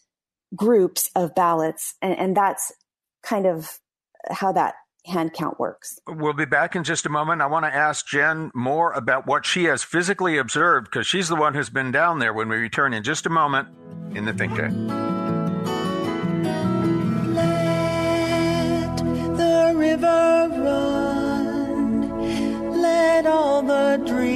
groups 0.56 1.10
of 1.16 1.36
ballots. 1.36 1.96
And, 2.02 2.18
and 2.18 2.36
that's 2.36 2.72
kind 3.24 3.46
of 3.46 3.80
how 4.32 4.52
that 4.54 4.76
hand 5.06 5.34
count 5.34 5.60
works. 5.60 6.00
We'll 6.08 6.34
be 6.34 6.46
back 6.46 6.76
in 6.76 6.84
just 6.84 7.06
a 7.06 7.10
moment. 7.10 7.42
I 7.42 7.48
want 7.48 7.66
to 7.66 7.74
ask 7.74 8.08
Jen 8.08 8.52
more 8.54 8.92
about 8.94 9.28
what 9.28 9.46
she 9.46 9.66
has 9.66 9.84
physically 9.84 10.38
observed 10.38 10.88
because 10.92 11.08
she's 11.08 11.30
the 11.30 11.36
one 11.36 11.54
who's 11.54 11.70
been 11.70 11.92
down 11.92 12.20
there 12.20 12.34
when 12.34 12.50
we 12.50 12.58
return 12.58 12.94
in 12.94 13.04
just 13.04 13.26
a 13.26 13.30
moment 13.30 13.70
in 14.16 14.26
the 14.26 14.34
Tank. 14.34 14.58
Let 17.36 18.98
the 19.38 19.74
river 19.76 20.50
run, 20.68 22.10
let 22.82 23.26
all 23.26 23.62
the 23.62 24.02
dreamers 24.06 24.34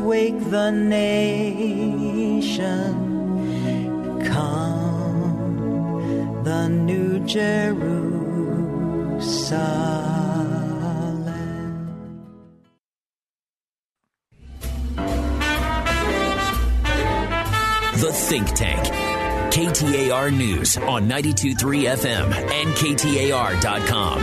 wake 0.00 0.38
the 0.50 0.70
nation 0.70 1.36
Come, 4.24 5.62
the 6.44 6.68
New 6.68 7.20
Jerusalem. 7.26 8.16
Think 18.26 18.48
Tank. 18.54 18.82
KTAR 19.54 20.36
News 20.36 20.76
on 20.78 21.08
92.3 21.08 21.54
FM 21.96 22.32
and 22.50 22.74
KTAR.com. 22.74 24.18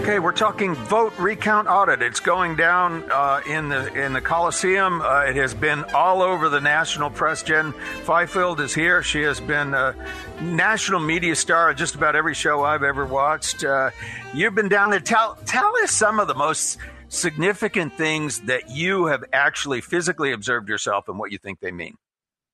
Okay, 0.00 0.20
we're 0.20 0.30
talking 0.30 0.76
vote 0.76 1.12
recount 1.18 1.66
audit. 1.66 2.02
It's 2.02 2.20
going 2.20 2.54
down 2.54 3.02
uh, 3.10 3.40
in 3.48 3.68
the 3.68 3.92
in 3.94 4.12
the 4.12 4.20
Coliseum. 4.20 5.00
Uh, 5.00 5.22
it 5.22 5.34
has 5.34 5.54
been 5.54 5.82
all 5.92 6.22
over 6.22 6.48
the 6.48 6.60
national 6.60 7.10
press. 7.10 7.42
Jen 7.42 7.72
Fifield 8.04 8.60
is 8.60 8.72
here. 8.72 9.02
She 9.02 9.22
has 9.22 9.40
been 9.40 9.74
a 9.74 9.96
national 10.40 11.00
media 11.00 11.34
star 11.34 11.70
at 11.70 11.76
just 11.76 11.96
about 11.96 12.14
every 12.14 12.34
show 12.34 12.62
I've 12.62 12.84
ever 12.84 13.04
watched. 13.04 13.64
Uh, 13.64 13.90
you've 14.32 14.54
been 14.54 14.68
down 14.68 14.90
there. 14.90 15.00
Tell 15.00 15.36
tell 15.46 15.76
us 15.78 15.90
some 15.90 16.20
of 16.20 16.28
the 16.28 16.36
most 16.36 16.78
significant 17.08 17.94
things 17.94 18.38
that 18.42 18.70
you 18.70 19.06
have 19.06 19.24
actually 19.32 19.80
physically 19.80 20.30
observed 20.30 20.68
yourself 20.68 21.08
and 21.08 21.18
what 21.18 21.32
you 21.32 21.38
think 21.38 21.58
they 21.58 21.72
mean. 21.72 21.96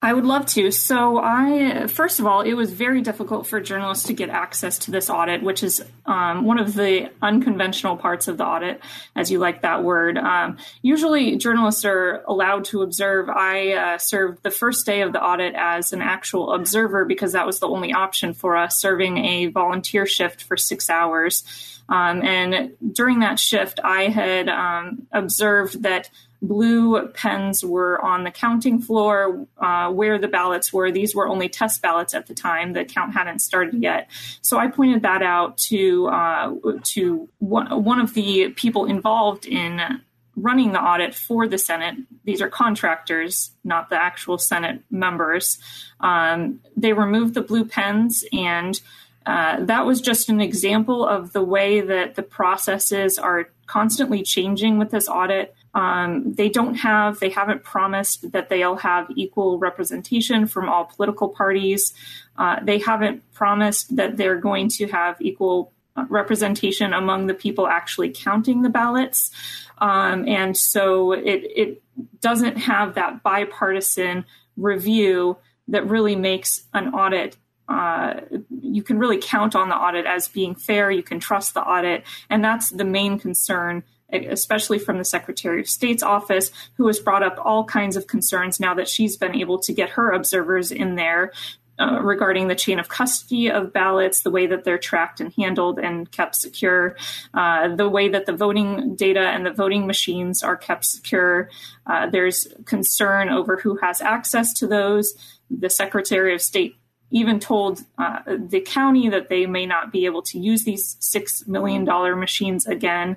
I 0.05 0.13
would 0.13 0.27
love 0.27 0.45
to. 0.49 0.71
So, 0.71 1.19
I 1.19 1.87
first 1.87 2.21
of 2.21 2.27
all, 2.27 2.43
it 2.43 2.53
was 2.53 2.71
very 2.71 3.01
difficult 3.01 3.47
for 3.47 3.59
journalists 3.59 4.05
to 4.09 4.13
get 4.13 4.29
access 4.29 4.79
to 4.81 4.91
this 4.91 5.09
audit, 5.09 5.43
which 5.43 5.63
is 5.63 5.83
um, 6.05 6.45
one 6.45 6.59
of 6.59 6.75
the 6.75 7.11
unconventional 7.23 7.97
parts 7.97 8.29
of 8.29 8.37
the 8.37 8.45
audit, 8.45 8.83
as 9.17 9.31
you 9.31 9.39
like 9.39 9.63
that 9.63 9.83
word. 9.83 10.19
Um, 10.19 10.59
usually, 10.83 11.37
journalists 11.37 11.87
are 11.87 12.23
allowed 12.29 12.67
to 12.67 12.83
observe. 12.83 13.31
I 13.31 13.73
uh, 13.73 13.99
served 13.99 14.43
the 14.43 14.51
first 14.51 14.85
day 14.85 15.01
of 15.01 15.15
the 15.15 15.25
audit 15.25 15.55
as 15.57 15.95
an 15.95 16.03
actual 16.03 16.53
observer 16.53 17.07
because 17.07 17.33
that 17.33 17.47
was 17.47 17.61
the 17.61 17.69
only 17.69 17.95
option 17.95 18.35
for 18.35 18.59
us, 18.59 18.79
serving 18.79 19.17
a 19.17 19.47
volunteer 19.47 20.05
shift 20.05 20.45
for 20.45 20.59
six 20.59 20.91
hours. 20.91 21.81
Um, 21.89 22.23
and 22.23 22.75
during 22.93 23.21
that 23.21 23.39
shift, 23.39 23.81
I 23.83 24.09
had 24.09 24.51
um, 24.51 25.07
observed 25.13 25.83
that 25.83 26.11
blue 26.47 27.09
pens 27.09 27.65
were 27.65 28.01
on 28.05 28.25
the 28.25 28.31
counting 28.31 28.81
floor 28.81 29.47
uh, 29.59 29.91
where 29.91 30.19
the 30.19 30.29
ballots 30.29 30.73
were. 30.73 30.91
These 30.91 31.15
were 31.15 31.27
only 31.27 31.49
test 31.49 31.83
ballots 31.83 32.15
at 32.15 32.27
the 32.27 32.35
time. 32.35 32.73
The 32.73 32.85
count 32.85 33.13
hadn't 33.13 33.41
started 33.41 33.83
yet. 33.83 34.09
So 34.43 34.59
I 34.59 34.69
pointed 34.69 35.03
that 35.03 35.23
out 35.23 35.59
to 35.69 36.07
uh, 36.09 36.55
to 36.83 37.29
one, 37.39 37.85
one 37.85 38.01
of 38.01 38.15
the 38.15 38.51
people 38.51 38.87
involved 38.87 39.47
in 39.47 39.81
running 40.37 40.73
the 40.73 40.81
audit 40.81 41.15
for 41.15 41.47
the 41.47 41.59
Senate. 41.59 41.97
These 42.25 42.43
are 42.43 42.49
contractors, 42.49 43.53
not 43.63 43.89
the 43.89 43.97
actual 43.97 44.37
Senate 44.37 44.83
members. 44.91 45.59
Um, 46.01 46.61
they 46.77 46.93
removed 46.93 47.35
the 47.35 47.41
blue 47.41 47.65
pens 47.65 48.25
and 48.33 48.81
uh, 49.27 49.65
that 49.65 49.87
was 49.87 50.01
just 50.01 50.29
an 50.29 50.41
example 50.41 51.07
of 51.07 51.33
the 51.33 51.43
way 51.43 51.81
that 51.81 52.15
the 52.15 52.23
processes 52.23 53.19
are 53.19 53.49
constantly 53.67 54.23
changing 54.23 54.79
with 54.79 54.91
this 54.91 55.09
audit. 55.09 55.55
Um, 55.75 56.35
they 56.35 56.49
don't 56.49 56.77
have, 56.77 57.19
they 57.19 57.31
haven't 57.31 57.65
promised 57.65 58.33
that 58.33 58.49
they'll 58.49 58.77
have 58.77 59.09
equal 59.17 59.59
representation 59.59 60.47
from 60.47 60.69
all 60.69 60.85
political 60.85 61.29
parties. 61.29 61.93
Uh, 62.37 62.61
they 62.63 62.79
haven't 62.79 63.31
promised 63.33 63.97
that 63.97 64.17
they're 64.17 64.39
going 64.39 64.69
to 64.71 64.87
have 64.87 65.21
equal 65.21 65.73
representation 66.09 66.93
among 66.93 67.27
the 67.27 67.35
people 67.35 67.67
actually 67.67 68.11
counting 68.11 68.63
the 68.63 68.69
ballots. 68.69 69.31
Um, 69.79 70.29
and 70.29 70.57
so 70.57 71.13
it, 71.13 71.43
it 71.45 71.83
doesn't 72.21 72.57
have 72.57 72.95
that 72.95 73.23
bipartisan 73.23 74.25
review 74.57 75.37
that 75.69 75.87
really 75.89 76.17
makes 76.17 76.65
an 76.73 76.95
audit 76.95 77.37
uh, 77.67 78.21
you 78.61 78.83
can 78.83 78.99
really 78.99 79.19
count 79.19 79.57
on 79.57 79.69
the 79.71 79.75
audit 79.75 80.05
as 80.05 80.29
being 80.29 80.55
fair. 80.55 80.91
You 80.91 81.03
can 81.03 81.19
trust 81.19 81.55
the 81.55 81.63
audit. 81.63 82.05
And 82.29 82.45
that's 82.45 82.71
the 82.71 82.85
main 82.85 83.19
concern 83.19 83.85
especially 84.15 84.79
from 84.79 84.99
the 84.99 85.05
Secretary 85.05 85.61
of 85.61 85.69
State's 85.69 86.03
office, 86.03 86.51
who 86.77 86.87
has 86.87 86.99
brought 86.99 87.23
up 87.23 87.39
all 87.45 87.65
kinds 87.65 87.97
of 87.97 88.07
concerns 88.07 88.61
now 88.61 88.75
that 88.75 88.89
she's 88.89 89.17
been 89.17 89.35
able 89.35 89.59
to 89.61 89.73
get 89.73 89.91
her 89.91 90.13
observers 90.13 90.71
in 90.73 90.95
there 90.95 91.33
uh, 91.79 92.01
regarding 92.03 92.47
the 92.47 92.55
chain 92.55 92.79
of 92.79 92.89
custody 92.89 93.51
of 93.51 93.73
ballots, 93.73 94.23
the 94.23 94.31
way 94.31 94.47
that 94.47 94.63
they're 94.63 94.79
tracked 94.79 95.21
and 95.21 95.33
handled 95.35 95.79
and 95.79 96.11
kept 96.13 96.37
secure, 96.37 96.97
uh, 97.35 97.75
the 97.75 97.89
way 97.89 98.09
that 98.09 98.27
the 98.27 98.33
voting 98.33 98.95
data 98.95 99.21
and 99.21 99.45
the 99.45 99.53
voting 99.53 99.87
machines 99.87 100.43
are 100.43 100.57
kept 100.57 100.85
secure. 100.85 101.51
Uh, 101.87 102.09
there's 102.09 102.47
concern 102.65 103.29
over 103.29 103.57
who 103.57 103.77
has 103.77 104.01
access 104.01 104.53
to 104.53 104.69
those. 104.69 105.15
The 105.51 105.69
Secretary 105.71 106.33
of 106.33 106.41
State 106.41 106.77
even 107.11 107.39
told 107.39 107.81
uh, 107.99 108.21
the 108.27 108.61
county 108.61 109.09
that 109.09 109.29
they 109.29 109.47
may 109.47 109.67
not 109.67 109.93
be 109.93 110.07
able 110.07 110.23
to 110.23 110.39
use 110.39 110.65
these 110.65 110.97
$6 110.97 111.47
million 111.47 111.85
machines 112.19 112.67
again 112.67 113.17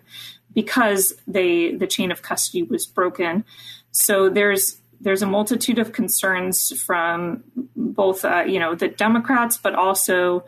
because 0.57 1.13
they 1.27 1.75
the 1.75 1.85
chain 1.85 2.11
of 2.11 2.23
custody 2.23 2.63
was 2.63 2.87
broken. 2.87 3.45
So 3.91 4.27
there's 4.27 4.81
there's 4.99 5.21
a 5.21 5.27
multitude 5.27 5.77
of 5.77 5.91
concerns 5.91 6.81
from 6.81 7.43
both 7.75 8.25
uh, 8.25 8.43
you 8.47 8.59
know 8.59 8.73
the 8.73 8.87
Democrats, 8.87 9.55
but 9.55 9.75
also 9.75 10.45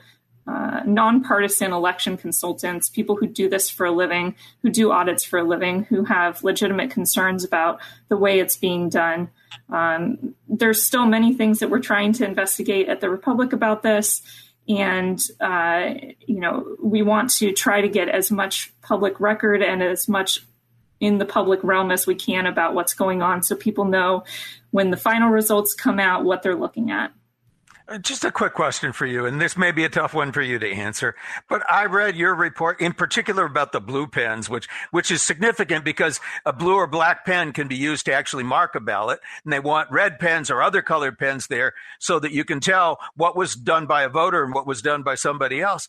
uh, 0.48 0.82
nonpartisan 0.84 1.72
election 1.74 2.18
consultants, 2.18 2.90
people 2.90 3.18
who 3.18 3.28
do 3.28 3.48
this 3.48 3.70
for 3.70 3.86
a 3.86 3.92
living, 3.92 4.34
who 4.64 4.72
do 4.72 4.92
audits 4.92 5.24
for 5.24 5.38
a 5.38 5.44
living, 5.44 5.84
who 5.84 6.04
have 6.06 6.44
legitimate 6.44 6.90
concerns 6.90 7.44
about 7.44 7.80
the 8.08 8.18
way 8.18 8.40
it's 8.40 8.58
being 8.58 8.90
done. 8.90 9.30
Um, 9.70 10.34
there's 10.48 10.82
still 10.82 11.06
many 11.06 11.36
things 11.36 11.60
that 11.60 11.70
we're 11.70 11.78
trying 11.78 12.14
to 12.14 12.26
investigate 12.26 12.90
at 12.90 13.00
the 13.00 13.12
Republic 13.12 13.54
about 13.54 13.84
this 13.84 14.24
and 14.70 15.20
uh, 15.42 15.96
you 16.26 16.40
know 16.40 16.78
we 16.82 17.02
want 17.02 17.32
to 17.32 17.52
try 17.52 17.82
to 17.82 17.90
get 17.90 18.08
as 18.08 18.32
much 18.32 18.72
public 18.82 19.20
record 19.20 19.62
and 19.64 19.82
as 19.82 20.08
much 20.08 20.40
in 21.00 21.18
the 21.18 21.26
public 21.26 21.64
realm 21.64 21.92
as 21.92 22.06
we 22.06 22.16
can 22.16 22.46
about 22.46 22.74
what's 22.74 22.94
going 22.94 23.22
on 23.22 23.42
so 23.42 23.56
people 23.56 23.86
know 23.86 24.24
when 24.72 24.92
the 24.92 24.98
final 24.98 25.30
results 25.30 25.74
come 25.74 26.00
out 26.00 26.24
what 26.24 26.44
they're 26.44 26.56
looking 26.56 26.92
at 26.92 27.12
Uh, 27.90 27.98
just 27.98 28.24
a 28.24 28.32
quick 28.32 28.54
question 28.54 28.94
for 28.94 29.08
you, 29.08 29.26
and 29.26 29.42
this 29.42 29.58
may 29.58 29.72
be 29.72 29.84
a 29.84 29.90
tough 29.90 30.14
one 30.14 30.32
for 30.32 30.44
you 30.44 30.60
to 30.60 30.72
answer, 30.72 31.16
but 31.48 31.64
I 31.68 31.86
read 31.86 32.16
your 32.16 32.36
report 32.36 32.80
in 32.80 32.94
particular 32.94 33.46
about 33.46 33.72
the 33.72 33.82
blue 33.82 34.06
pens, 34.06 34.48
which 34.48 34.68
which 34.92 35.10
is 35.10 35.24
significant 35.24 35.84
because 35.84 36.20
a 36.46 36.54
blue 36.54 36.76
or 36.76 36.86
black 36.86 37.26
pen 37.26 37.52
can 37.52 37.68
be 37.68 37.76
used 37.76 38.06
to 38.06 38.14
actually 38.14 38.44
mark 38.44 38.76
a 38.76 38.80
ballot, 38.80 39.20
and 39.44 39.52
they 39.52 39.60
want 39.60 39.90
red 39.90 40.20
pens 40.20 40.52
or 40.52 40.62
other 40.62 40.84
colored 40.84 41.18
pens 41.18 41.48
there 41.48 41.74
so 41.98 42.20
that 42.20 42.32
you 42.32 42.46
can 42.46 42.60
tell 42.60 43.00
what 43.16 43.36
was 43.36 43.56
done 43.56 43.88
by 43.88 44.04
a 44.04 44.10
voter 44.10 44.44
and 44.44 44.54
what 44.54 44.68
was 44.68 44.84
done 44.84 45.02
by 45.02 45.16
somebody 45.16 45.60
else. 45.60 45.88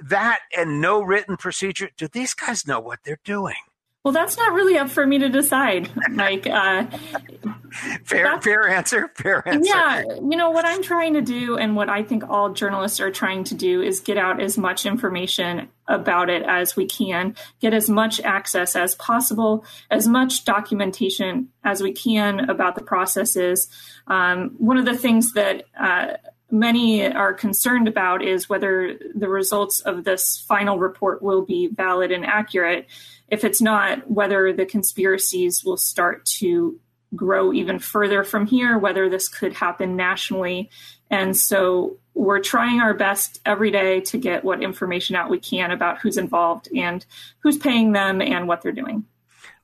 That 0.00 0.40
and 0.56 0.80
no 0.80 1.02
written 1.02 1.36
procedure. 1.36 1.90
Do 1.96 2.08
these 2.08 2.34
guys 2.34 2.66
know 2.66 2.80
what 2.80 3.00
they're 3.04 3.20
doing? 3.22 3.54
Well, 4.04 4.12
that's 4.12 4.36
not 4.36 4.52
really 4.52 4.76
up 4.78 4.90
for 4.90 5.06
me 5.06 5.18
to 5.20 5.28
decide, 5.28 5.88
Mike. 6.10 6.44
Uh, 6.44 6.86
fair, 8.04 8.40
fair 8.40 8.68
answer. 8.68 9.12
Fair 9.14 9.46
answer. 9.46 9.68
Yeah, 9.68 10.02
you 10.02 10.36
know 10.36 10.50
what 10.50 10.64
I'm 10.64 10.82
trying 10.82 11.14
to 11.14 11.20
do, 11.20 11.56
and 11.56 11.76
what 11.76 11.88
I 11.88 12.02
think 12.02 12.28
all 12.28 12.52
journalists 12.52 12.98
are 12.98 13.12
trying 13.12 13.44
to 13.44 13.54
do 13.54 13.80
is 13.80 14.00
get 14.00 14.18
out 14.18 14.42
as 14.42 14.58
much 14.58 14.86
information 14.86 15.68
about 15.86 16.30
it 16.30 16.42
as 16.42 16.74
we 16.74 16.86
can, 16.86 17.36
get 17.60 17.74
as 17.74 17.88
much 17.88 18.20
access 18.20 18.74
as 18.74 18.96
possible, 18.96 19.64
as 19.88 20.08
much 20.08 20.44
documentation 20.44 21.50
as 21.62 21.80
we 21.80 21.92
can 21.92 22.50
about 22.50 22.74
the 22.74 22.82
processes. 22.82 23.68
Um, 24.08 24.56
one 24.58 24.78
of 24.78 24.84
the 24.84 24.96
things 24.96 25.34
that 25.34 25.64
uh, 25.78 26.14
many 26.50 27.06
are 27.06 27.32
concerned 27.32 27.86
about 27.86 28.22
is 28.22 28.48
whether 28.48 28.98
the 29.14 29.28
results 29.28 29.78
of 29.80 30.02
this 30.02 30.44
final 30.46 30.78
report 30.78 31.22
will 31.22 31.42
be 31.42 31.68
valid 31.68 32.10
and 32.10 32.26
accurate 32.26 32.86
if 33.28 33.44
it's 33.44 33.60
not, 33.60 34.10
whether 34.10 34.52
the 34.52 34.66
conspiracies 34.66 35.64
will 35.64 35.76
start 35.76 36.24
to 36.38 36.78
grow 37.14 37.52
even 37.52 37.78
further 37.78 38.24
from 38.24 38.46
here, 38.46 38.78
whether 38.78 39.08
this 39.08 39.28
could 39.28 39.52
happen 39.52 39.96
nationally. 39.96 40.70
And 41.10 41.36
so 41.36 41.98
we're 42.14 42.40
trying 42.40 42.80
our 42.80 42.94
best 42.94 43.40
every 43.44 43.70
day 43.70 44.00
to 44.02 44.18
get 44.18 44.44
what 44.44 44.62
information 44.62 45.16
out 45.16 45.30
we 45.30 45.38
can 45.38 45.70
about 45.70 45.98
who's 45.98 46.16
involved 46.18 46.68
and 46.74 47.04
who's 47.40 47.58
paying 47.58 47.92
them 47.92 48.22
and 48.22 48.48
what 48.48 48.62
they're 48.62 48.72
doing. 48.72 49.04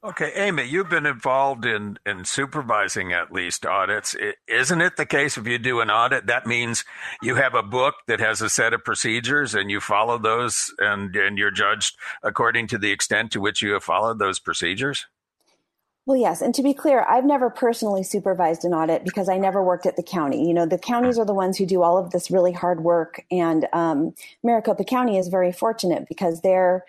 Okay, 0.05 0.31
Amy, 0.37 0.63
you've 0.63 0.89
been 0.89 1.07
involved 1.07 1.65
in, 1.67 1.99
in 2.07 2.25
supervising 2.25 3.13
at 3.13 3.33
least 3.33 3.67
audits. 3.67 4.15
Isn't 4.47 4.81
it 4.81 4.97
the 4.97 5.05
case 5.05 5.37
if 5.37 5.49
you 5.49 5.59
do 5.59 5.81
an 5.81 5.91
audit, 5.91 6.27
that 6.27 6.47
means 6.47 6.85
you 7.21 7.35
have 7.35 7.55
a 7.55 7.65
book 7.65 7.97
that 8.07 8.21
has 8.21 8.41
a 8.41 8.49
set 8.49 8.73
of 8.73 8.85
procedures 8.85 9.57
and 9.57 9.73
you 9.73 9.81
follow 9.81 10.17
those 10.17 10.73
and, 10.79 11.17
and 11.17 11.37
you're 11.37 11.51
judged 11.51 11.97
according 12.23 12.69
to 12.69 12.79
the 12.79 12.93
extent 12.93 13.33
to 13.33 13.41
which 13.41 13.61
you 13.61 13.73
have 13.73 13.83
followed 13.83 14.21
those 14.21 14.39
procedures? 14.39 15.07
Well, 16.07 16.17
yes. 16.17 16.43
And 16.43 16.55
to 16.55 16.63
be 16.63 16.75
clear, 16.75 17.05
I've 17.07 17.25
never 17.25 17.51
personally 17.51 18.05
supervised 18.05 18.65
an 18.65 18.73
audit 18.73 19.05
because 19.05 19.29
I 19.29 19.37
never 19.37 19.65
worked 19.65 19.85
at 19.85 19.97
the 19.97 20.03
county. 20.05 20.47
You 20.47 20.55
know, 20.55 20.65
the 20.65 20.79
counties 20.79 21.19
are 21.19 21.27
the 21.27 21.35
ones 21.35 21.59
who 21.59 21.67
do 21.67 21.83
all 21.83 21.99
of 21.99 22.13
this 22.13 22.31
really 22.31 22.53
hard 22.53 22.85
work. 22.85 23.27
And 23.33 23.67
um, 23.73 24.15
Maricopa 24.45 24.85
County 24.85 25.19
is 25.19 25.27
very 25.27 25.51
fortunate 25.53 26.07
because 26.09 26.41
they're 26.41 26.85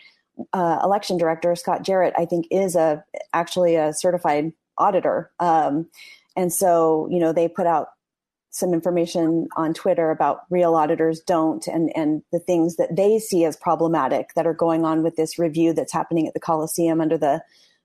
uh, 0.54 0.80
election 0.84 1.18
director 1.18 1.56
Scott 1.56 1.84
Jarrett, 1.84 2.14
I 2.18 2.26
think, 2.26 2.48
is 2.52 2.76
a 2.76 3.04
actually 3.34 3.76
a 3.76 3.94
certified 3.94 4.54
auditor, 4.78 5.32
um, 5.40 5.88
and 6.36 6.52
so 6.54 7.08
you 7.12 7.20
know 7.20 7.34
they 7.34 7.48
put 7.48 7.68
out 7.68 7.90
some 8.52 8.74
information 8.74 9.48
on 9.56 9.74
Twitter 9.74 10.10
about 10.10 10.42
real 10.50 10.76
auditors 10.76 11.22
don't 11.22 11.68
and 11.68 11.92
and 11.96 12.24
the 12.32 12.40
things 12.40 12.78
that 12.78 12.96
they 12.96 13.20
see 13.20 13.46
as 13.46 13.56
problematic 13.56 14.34
that 14.36 14.48
are 14.48 14.54
going 14.54 14.86
on 14.86 15.04
with 15.04 15.16
this 15.16 15.38
review 15.38 15.72
that's 15.74 15.94
happening 15.94 16.28
at 16.28 16.34
the 16.34 16.40
Coliseum 16.40 17.02
under 17.02 17.18
the 17.18 17.42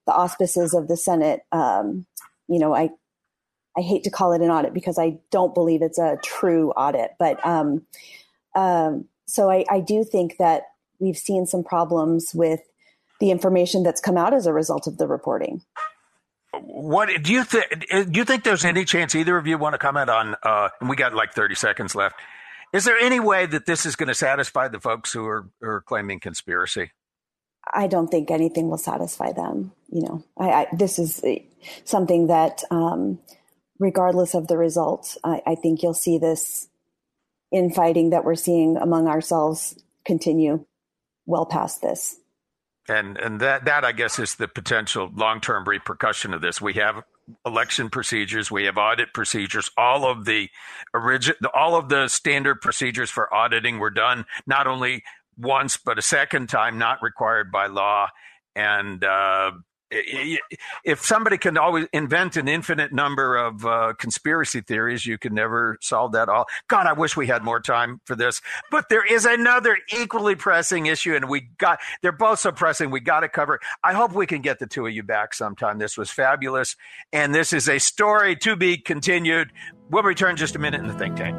the 0.06 0.12
auspices 0.12 0.74
of 0.74 0.88
the 0.88 0.96
Senate. 0.96 1.40
Um, 1.52 2.06
you 2.48 2.58
know, 2.58 2.74
I 2.74 2.90
I 3.76 3.80
hate 3.80 4.04
to 4.04 4.10
call 4.10 4.32
it 4.32 4.42
an 4.42 4.50
audit 4.50 4.72
because 4.72 4.98
I 4.98 5.18
don't 5.30 5.54
believe 5.54 5.82
it's 5.82 5.98
a 5.98 6.18
true 6.22 6.70
audit, 6.72 7.12
but 7.18 7.44
um, 7.44 7.82
um, 8.54 9.06
so 9.26 9.50
I, 9.50 9.64
I 9.68 9.80
do 9.80 10.04
think 10.04 10.36
that 10.38 10.64
we've 10.98 11.16
seen 11.16 11.46
some 11.46 11.64
problems 11.64 12.32
with 12.34 12.60
the 13.20 13.30
information 13.30 13.82
that's 13.82 14.00
come 14.00 14.16
out 14.16 14.34
as 14.34 14.46
a 14.46 14.52
result 14.52 14.86
of 14.86 14.98
the 14.98 15.06
reporting. 15.06 15.62
What 16.52 17.08
do 17.22 17.32
you 17.32 17.44
think? 17.44 17.66
Do 17.90 18.12
you 18.12 18.24
think 18.24 18.44
there's 18.44 18.64
any 18.64 18.84
chance 18.84 19.14
either 19.14 19.36
of 19.36 19.46
you 19.46 19.58
want 19.58 19.74
to 19.74 19.78
comment 19.78 20.10
on? 20.10 20.36
Uh, 20.42 20.68
and 20.80 20.88
we 20.88 20.96
got 20.96 21.14
like 21.14 21.32
30 21.32 21.54
seconds 21.54 21.94
left. 21.94 22.16
Is 22.72 22.84
there 22.84 22.98
any 22.98 23.20
way 23.20 23.46
that 23.46 23.66
this 23.66 23.86
is 23.86 23.96
going 23.96 24.08
to 24.08 24.14
satisfy 24.14 24.68
the 24.68 24.80
folks 24.80 25.12
who 25.12 25.26
are, 25.26 25.48
who 25.60 25.68
are 25.68 25.80
claiming 25.80 26.20
conspiracy? 26.20 26.90
I 27.72 27.86
don't 27.86 28.08
think 28.08 28.30
anything 28.30 28.68
will 28.68 28.78
satisfy 28.78 29.32
them. 29.32 29.72
You 29.90 30.02
know, 30.02 30.24
I, 30.38 30.50
I, 30.50 30.66
this 30.72 30.98
is 30.98 31.22
something 31.84 32.26
that, 32.26 32.62
um, 32.70 33.20
regardless 33.78 34.34
of 34.34 34.48
the 34.48 34.56
result, 34.56 35.16
I, 35.24 35.40
I 35.46 35.54
think 35.54 35.82
you'll 35.82 35.94
see 35.94 36.18
this 36.18 36.68
infighting 37.52 38.10
that 38.10 38.24
we're 38.24 38.34
seeing 38.34 38.76
among 38.76 39.06
ourselves 39.06 39.80
continue 40.04 40.66
well 41.26 41.46
past 41.46 41.82
this. 41.82 42.16
And 42.88 43.16
and 43.16 43.40
that 43.40 43.64
that 43.64 43.84
I 43.84 43.92
guess 43.92 44.18
is 44.18 44.34
the 44.34 44.48
potential 44.48 45.10
long 45.14 45.40
term 45.40 45.64
repercussion 45.64 46.34
of 46.34 46.42
this. 46.42 46.60
We 46.60 46.74
have 46.74 47.02
election 47.46 47.88
procedures, 47.88 48.50
we 48.50 48.64
have 48.64 48.76
audit 48.76 49.14
procedures. 49.14 49.70
All 49.78 50.04
of 50.04 50.26
the 50.26 50.50
origin, 50.92 51.34
all 51.54 51.76
of 51.76 51.88
the 51.88 52.08
standard 52.08 52.60
procedures 52.60 53.10
for 53.10 53.32
auditing 53.32 53.78
were 53.78 53.90
done 53.90 54.26
not 54.46 54.66
only 54.66 55.02
once 55.38 55.78
but 55.78 55.98
a 55.98 56.02
second 56.02 56.48
time, 56.48 56.78
not 56.78 57.02
required 57.02 57.50
by 57.50 57.66
law. 57.66 58.08
And 58.54 59.02
uh, 59.02 59.52
if 59.90 61.04
somebody 61.04 61.38
can 61.38 61.56
always 61.56 61.86
invent 61.92 62.36
an 62.36 62.48
infinite 62.48 62.92
number 62.92 63.36
of 63.36 63.64
uh, 63.64 63.94
conspiracy 63.98 64.60
theories, 64.60 65.06
you 65.06 65.18
can 65.18 65.34
never 65.34 65.78
solve 65.80 66.12
that 66.12 66.28
all. 66.28 66.46
God, 66.68 66.86
I 66.86 66.92
wish 66.92 67.16
we 67.16 67.26
had 67.26 67.44
more 67.44 67.60
time 67.60 68.00
for 68.04 68.16
this. 68.16 68.40
But 68.70 68.88
there 68.88 69.04
is 69.04 69.24
another 69.24 69.78
equally 69.96 70.34
pressing 70.34 70.86
issue, 70.86 71.14
and 71.14 71.28
we 71.28 71.48
got 71.58 71.80
they're 72.02 72.12
both 72.12 72.40
so 72.40 72.52
pressing. 72.52 72.90
We 72.90 73.00
got 73.00 73.20
to 73.20 73.28
cover. 73.28 73.60
I 73.82 73.92
hope 73.92 74.12
we 74.12 74.26
can 74.26 74.42
get 74.42 74.58
the 74.58 74.66
two 74.66 74.86
of 74.86 74.92
you 74.92 75.02
back 75.02 75.34
sometime. 75.34 75.78
This 75.78 75.96
was 75.96 76.10
fabulous, 76.10 76.76
and 77.12 77.34
this 77.34 77.52
is 77.52 77.68
a 77.68 77.78
story 77.78 78.36
to 78.36 78.56
be 78.56 78.76
continued. 78.78 79.52
We'll 79.90 80.02
return 80.02 80.36
just 80.36 80.56
a 80.56 80.58
minute 80.58 80.80
in 80.80 80.88
the 80.88 80.94
think 80.94 81.16
tank. 81.16 81.36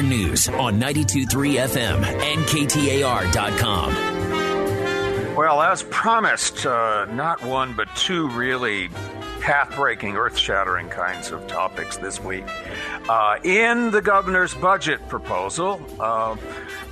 KTAR 0.00 0.08
News 0.08 0.48
on 0.48 0.78
923 0.78 1.56
FM 1.56 2.02
and 2.02 2.40
KTAR.com. 2.46 3.94
Well, 5.36 5.60
as 5.62 5.82
promised, 5.84 6.64
uh, 6.66 7.06
not 7.06 7.42
one 7.44 7.74
but 7.74 7.94
two 7.96 8.28
really 8.30 8.88
path 9.40 9.74
breaking, 9.74 10.16
earth 10.16 10.38
shattering 10.38 10.88
kinds 10.88 11.30
of 11.30 11.46
topics 11.46 11.96
this 11.98 12.20
week. 12.20 12.44
Uh, 13.08 13.38
in 13.44 13.90
the 13.90 14.00
governor's 14.02 14.54
budget 14.54 15.06
proposal, 15.08 15.80
uh, 15.98 16.36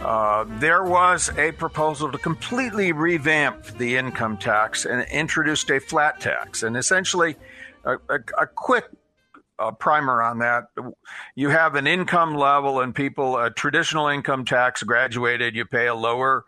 uh, 0.01 0.45
there 0.59 0.85
was 0.85 1.31
a 1.39 1.53
proposal 1.53 2.13
to 2.13 2.19
completely 2.19 2.93
revamp 2.93 3.65
the 3.79 3.97
income 3.97 4.37
tax 4.37 4.85
and 4.85 5.07
introduced 5.11 5.71
a 5.71 5.81
flat 5.81 6.21
tax. 6.21 6.63
And 6.63 6.77
essentially, 6.77 7.37
a, 7.85 7.95
a, 8.09 8.19
a 8.39 8.47
quick 8.47 8.85
a 9.59 9.73
primer 9.73 10.23
on 10.23 10.39
that. 10.39 10.69
You 11.35 11.49
have 11.51 11.75
an 11.75 11.87
income 11.87 12.35
level, 12.35 12.81
and 12.81 12.95
people 12.95 13.37
a 13.37 13.51
traditional 13.51 14.09
income 14.09 14.45
tax 14.45 14.83
graduated. 14.83 15.55
You 15.55 15.65
pay 15.65 15.87
a 15.87 15.95
lower 15.95 16.45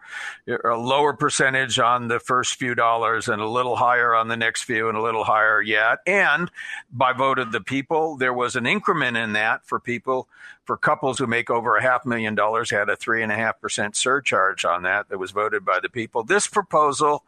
a 0.49 0.77
lower 0.77 1.13
percentage 1.13 1.79
on 1.79 2.09
the 2.09 2.21
first 2.21 2.55
few 2.55 2.75
dollars, 2.75 3.29
and 3.29 3.41
a 3.43 3.49
little 3.49 3.77
higher 3.77 4.15
on 4.15 4.29
the 4.29 4.37
next 4.37 4.63
few, 4.63 4.89
and 4.89 4.97
a 4.97 5.03
little 5.03 5.25
higher 5.25 5.61
yet. 5.61 5.99
And 6.07 6.51
by 6.93 7.13
vote 7.13 7.39
of 7.39 7.53
the 7.53 7.61
people, 7.61 8.17
there 8.17 8.35
was 8.35 8.57
an 8.57 8.67
increment 8.67 9.17
in 9.17 9.33
that 9.33 9.65
for 9.65 9.81
people 9.81 10.29
for 10.65 10.77
couples 10.77 11.19
who 11.19 11.27
make 11.27 11.51
over 11.51 11.77
a 11.77 11.83
half 11.83 12.07
million 12.07 12.35
dollars 12.35 12.71
had 12.71 12.89
a 12.89 12.97
three 12.97 13.23
and 13.23 13.33
a 13.33 13.37
half 13.37 13.61
percent 13.61 13.97
surcharge 13.97 14.65
on 14.65 14.83
that 14.85 15.09
that 15.09 15.19
was 15.19 15.33
voted 15.33 15.65
by 15.65 15.81
the 15.81 15.89
people. 15.89 16.23
This 16.23 16.47
proposal. 16.47 17.25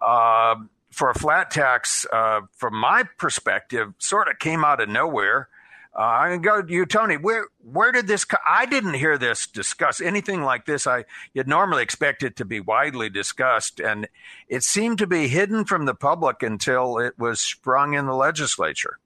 Uh, 0.00 0.56
for 0.90 1.10
a 1.10 1.14
flat 1.14 1.50
tax, 1.50 2.06
uh, 2.12 2.40
from 2.56 2.74
my 2.74 3.04
perspective, 3.18 3.94
sort 3.98 4.28
of 4.28 4.38
came 4.38 4.64
out 4.64 4.80
of 4.80 4.88
nowhere. 4.88 5.48
Uh, 5.96 6.02
I'm 6.02 6.40
gonna 6.42 6.42
go 6.42 6.62
to 6.66 6.72
you, 6.72 6.86
Tony. 6.86 7.16
Where 7.16 7.46
where 7.58 7.90
did 7.90 8.06
this? 8.06 8.24
I 8.48 8.66
didn't 8.66 8.94
hear 8.94 9.18
this 9.18 9.46
discussed 9.46 10.00
anything 10.00 10.42
like 10.42 10.64
this. 10.64 10.86
I 10.86 11.04
you'd 11.34 11.48
normally 11.48 11.82
expect 11.82 12.22
it 12.22 12.36
to 12.36 12.44
be 12.44 12.60
widely 12.60 13.10
discussed, 13.10 13.80
and 13.80 14.08
it 14.48 14.62
seemed 14.62 14.98
to 14.98 15.06
be 15.08 15.26
hidden 15.26 15.64
from 15.64 15.86
the 15.86 15.94
public 15.94 16.42
until 16.44 16.98
it 16.98 17.18
was 17.18 17.40
sprung 17.40 17.94
in 17.94 18.06
the 18.06 18.14
legislature. 18.14 18.98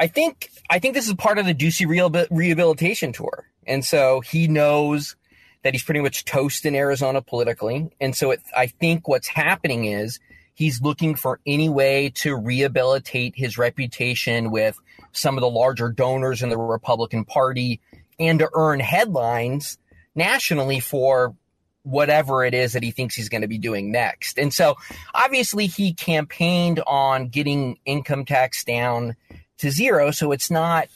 I 0.00 0.08
think 0.08 0.50
I 0.68 0.80
think 0.80 0.94
this 0.94 1.06
is 1.06 1.14
part 1.14 1.38
of 1.38 1.46
the 1.46 1.54
Ducey 1.54 1.86
rehabilitation 2.30 3.12
tour, 3.12 3.48
and 3.64 3.84
so 3.84 4.20
he 4.20 4.48
knows 4.48 5.14
that 5.62 5.74
he's 5.74 5.84
pretty 5.84 6.00
much 6.00 6.24
toast 6.24 6.66
in 6.66 6.74
Arizona 6.74 7.22
politically, 7.22 7.88
and 8.00 8.16
so 8.16 8.32
it, 8.32 8.42
I 8.56 8.66
think 8.66 9.06
what's 9.06 9.28
happening 9.28 9.84
is 9.84 10.18
He's 10.56 10.80
looking 10.80 11.16
for 11.16 11.38
any 11.46 11.68
way 11.68 12.08
to 12.16 12.34
rehabilitate 12.34 13.34
his 13.36 13.58
reputation 13.58 14.50
with 14.50 14.80
some 15.12 15.36
of 15.36 15.42
the 15.42 15.50
larger 15.50 15.90
donors 15.90 16.42
in 16.42 16.48
the 16.48 16.56
Republican 16.56 17.26
Party 17.26 17.78
and 18.18 18.38
to 18.38 18.48
earn 18.54 18.80
headlines 18.80 19.76
nationally 20.14 20.80
for 20.80 21.36
whatever 21.82 22.42
it 22.42 22.54
is 22.54 22.72
that 22.72 22.82
he 22.82 22.90
thinks 22.90 23.14
he's 23.14 23.28
going 23.28 23.42
to 23.42 23.48
be 23.48 23.58
doing 23.58 23.92
next. 23.92 24.38
And 24.38 24.52
so 24.52 24.76
obviously 25.14 25.66
he 25.66 25.92
campaigned 25.92 26.80
on 26.86 27.28
getting 27.28 27.78
income 27.84 28.24
tax 28.24 28.64
down 28.64 29.14
to 29.58 29.70
zero. 29.70 30.10
So 30.10 30.32
it's 30.32 30.50
not 30.50 30.88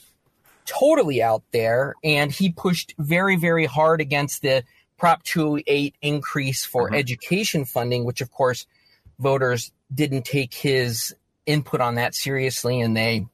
totally 0.65 1.21
out 1.21 1.43
there. 1.51 1.93
And 2.03 2.31
he 2.31 2.51
pushed 2.51 2.95
very, 2.97 3.35
very 3.35 3.67
hard 3.67 4.01
against 4.01 4.41
the 4.41 4.63
Prop 4.97 5.21
208 5.21 5.95
increase 6.01 6.65
for 6.65 6.87
mm-hmm. 6.87 6.95
education 6.95 7.65
funding, 7.65 8.05
which 8.05 8.21
of 8.21 8.31
course 8.31 8.65
voters 9.21 9.71
didn't 9.93 10.25
take 10.25 10.53
his 10.53 11.15
input 11.45 11.81
on 11.81 11.95
that 11.95 12.15
seriously 12.15 12.81
and 12.81 12.95
they 12.95 13.25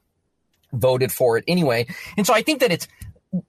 voted 0.74 1.12
for 1.12 1.38
it 1.38 1.44
anyway. 1.48 1.88
And 2.18 2.28
so 2.28 2.34
I 2.34 2.42
think 2.42 2.60
that 2.60 2.72
it's, 2.72 2.88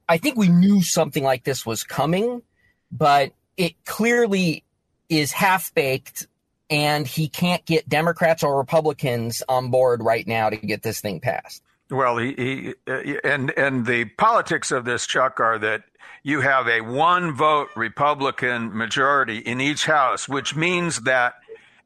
I 0.09 0.19
think 0.19 0.37
we 0.37 0.49
knew 0.49 0.83
something 0.83 1.23
like 1.23 1.45
this 1.45 1.67
was 1.67 1.85
coming, 1.85 2.43
but 2.91 3.33
it 3.57 3.75
clearly 3.85 4.65
is 5.09 5.33
half 5.33 5.75
baked 5.75 6.27
and 6.71 7.07
he 7.07 7.29
can't 7.29 7.65
get 7.65 7.89
Democrats 7.89 8.43
or 8.43 8.59
Republicans 8.59 9.43
on 9.49 9.71
board 9.71 10.03
right 10.03 10.27
now 10.27 10.51
to 10.51 10.57
get 10.57 10.83
this 10.83 11.01
thing 11.01 11.21
passed. 11.21 11.63
Well, 11.91 12.19
he, 12.19 12.35
he 12.35 12.75
uh, 12.87 13.19
and 13.25 13.51
and 13.57 13.87
the 13.87 14.05
politics 14.05 14.71
of 14.73 14.85
this, 14.85 15.07
Chuck, 15.07 15.41
are 15.41 15.59
that 15.59 15.85
you 16.23 16.43
have 16.43 16.69
a 16.69 16.83
one 16.83 17.35
vote 17.35 17.69
Republican 17.77 18.77
majority 18.77 19.39
in 19.39 19.61
each 19.63 19.87
house, 19.87 20.29
which 20.29 20.55
means 20.55 21.01
that 21.03 21.37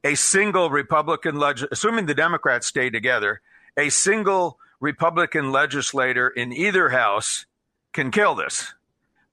a 0.04 0.14
single 0.14 0.70
Republican, 0.70 1.36
leg- 1.36 1.66
assuming 1.70 2.06
the 2.06 2.14
Democrats 2.14 2.66
stay 2.66 2.90
together, 2.90 3.40
a 3.76 3.88
single 3.88 4.58
Republican 4.80 5.52
legislator 5.52 6.28
in 6.28 6.52
either 6.52 6.88
house 6.88 7.46
can 7.92 8.10
kill 8.10 8.34
this. 8.34 8.74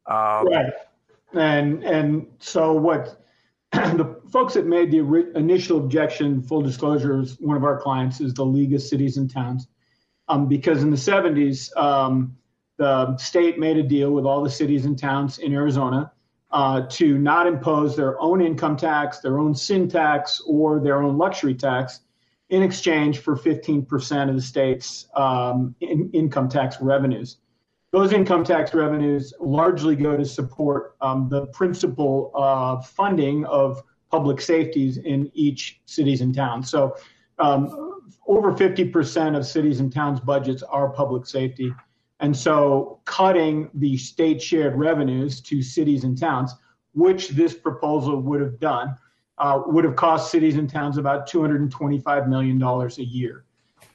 Um, 0.06 0.48
right. 0.48 0.74
And 1.34 1.84
and 1.84 2.28
so 2.40 2.74
what 2.74 3.24
the 3.72 4.20
folks 4.32 4.56
that 4.56 4.66
made 4.66 4.92
the 4.92 5.32
initial 5.36 5.78
objection, 5.78 6.42
full 6.42 6.62
disclosure, 6.62 7.22
is 7.22 7.40
one 7.40 7.58
of 7.58 7.64
our 7.64 7.80
clients 7.80 8.20
is 8.20 8.34
the 8.34 8.46
League 8.46 8.74
of 8.74 8.82
Cities 8.82 9.18
and 9.18 9.32
Towns, 9.32 9.68
um, 10.28 10.48
because 10.48 10.82
in 10.82 10.90
the 10.90 10.98
70s 10.98 11.76
um, 11.78 12.36
the 12.78 13.16
state 13.18 13.60
made 13.60 13.78
a 13.78 13.84
deal 13.84 14.12
with 14.12 14.26
all 14.26 14.42
the 14.42 14.50
cities 14.50 14.86
and 14.86 14.98
towns 14.98 15.38
in 15.38 15.54
Arizona 15.54 16.12
uh, 16.52 16.82
to 16.90 17.18
not 17.18 17.48
impose 17.48 17.96
their 17.96 18.20
own 18.20 18.42
income 18.42 18.76
tax, 18.76 19.20
their 19.20 19.40
own 19.40 19.54
sin 19.54 19.88
tax, 19.88 20.42
or 20.48 20.80
their 20.80 21.02
own 21.02 21.18
luxury 21.18 21.54
tax 21.54 22.02
in 22.50 22.64
exchange 22.64 23.20
for 23.20 23.36
15% 23.36 24.30
of 24.30 24.36
the 24.36 24.42
state's 24.42 25.08
um, 25.16 25.76
in, 25.82 26.10
income 26.14 26.50
tax 26.50 26.82
revenues. 26.82 27.38
Those 27.92 28.14
income 28.14 28.44
tax 28.44 28.74
revenues 28.74 29.34
largely 29.40 29.96
go 29.96 30.18
to 30.18 30.26
support 30.26 30.96
um, 31.02 31.28
the 31.30 31.48
principal 31.48 32.32
uh, 32.36 32.82
funding 32.82 33.46
of 33.46 33.82
public 34.12 34.42
safeties 34.42 34.98
in 34.98 35.30
each 35.34 35.82
cities 35.86 36.22
and 36.22 36.34
towns. 36.34 36.70
So, 36.70 36.96
um, 37.38 38.02
over 38.28 38.52
50% 38.52 39.38
of 39.38 39.46
cities 39.46 39.80
and 39.80 39.92
towns' 39.92 40.20
budgets 40.20 40.62
are 40.62 40.90
public 40.90 41.26
safety. 41.26 41.74
And 42.20 42.36
so 42.36 43.00
cutting 43.06 43.70
the 43.74 43.98
state 43.98 44.42
shared 44.42 44.76
revenues 44.76 45.42
to 45.42 45.62
cities 45.62 46.04
and 46.04 46.18
towns, 46.18 46.54
which 46.94 47.30
this 47.30 47.54
proposal 47.54 48.22
would 48.22 48.42
have 48.42 48.60
done, 48.60 48.96
uh, 49.38 49.62
would 49.66 49.86
have 49.86 49.96
cost 49.96 50.32
cities 50.32 50.56
and 50.56 50.70
towns 50.70 50.98
about 50.98 51.30
$225 51.30 52.28
million 52.28 52.62
a 52.62 53.02
year. 53.02 53.46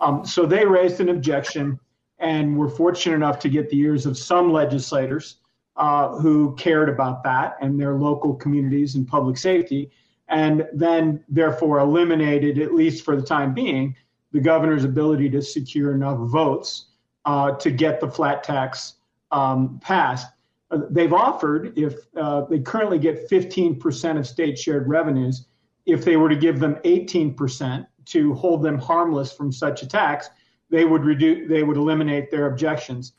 Um, 0.00 0.24
so 0.24 0.46
they 0.46 0.64
raised 0.64 1.00
an 1.00 1.10
objection 1.10 1.78
and 2.18 2.56
were 2.56 2.68
fortunate 2.68 3.16
enough 3.16 3.38
to 3.40 3.48
get 3.48 3.68
the 3.68 3.78
ears 3.78 4.06
of 4.06 4.16
some 4.16 4.52
legislators 4.52 5.36
uh, 5.76 6.16
who 6.16 6.54
cared 6.56 6.88
about 6.88 7.22
that 7.24 7.56
and 7.60 7.78
their 7.78 7.94
local 7.94 8.34
communities 8.34 8.94
and 8.94 9.06
public 9.06 9.36
safety, 9.36 9.90
and 10.28 10.66
then 10.72 11.22
therefore 11.28 11.80
eliminated, 11.80 12.58
at 12.58 12.74
least 12.74 13.04
for 13.04 13.16
the 13.16 13.22
time 13.22 13.52
being, 13.52 13.94
the 14.32 14.40
governor's 14.40 14.84
ability 14.84 15.28
to 15.30 15.42
secure 15.42 15.94
enough 15.94 16.18
votes 16.30 16.86
uh, 17.24 17.52
to 17.52 17.70
get 17.70 18.00
the 18.00 18.08
flat 18.08 18.42
tax 18.42 18.94
um, 19.30 19.80
passed. 19.82 20.28
Uh, 20.70 20.80
they've 20.90 21.12
offered, 21.12 21.76
if 21.78 21.94
uh, 22.16 22.42
they 22.42 22.58
currently 22.58 22.98
get 22.98 23.28
15% 23.30 24.18
of 24.18 24.26
state 24.26 24.58
shared 24.58 24.88
revenues, 24.88 25.46
if 25.86 26.04
they 26.04 26.16
were 26.16 26.28
to 26.28 26.36
give 26.36 26.60
them 26.60 26.76
18% 26.84 27.86
to 28.06 28.34
hold 28.34 28.62
them 28.62 28.78
harmless 28.78 29.32
from 29.32 29.52
such 29.52 29.82
a 29.82 29.88
tax, 29.88 30.30
they 30.70 30.84
would 30.84 31.04
reduce, 31.04 31.48
they 31.48 31.62
would 31.62 31.76
eliminate 31.76 32.30
their 32.30 32.46
objections. 32.46 33.12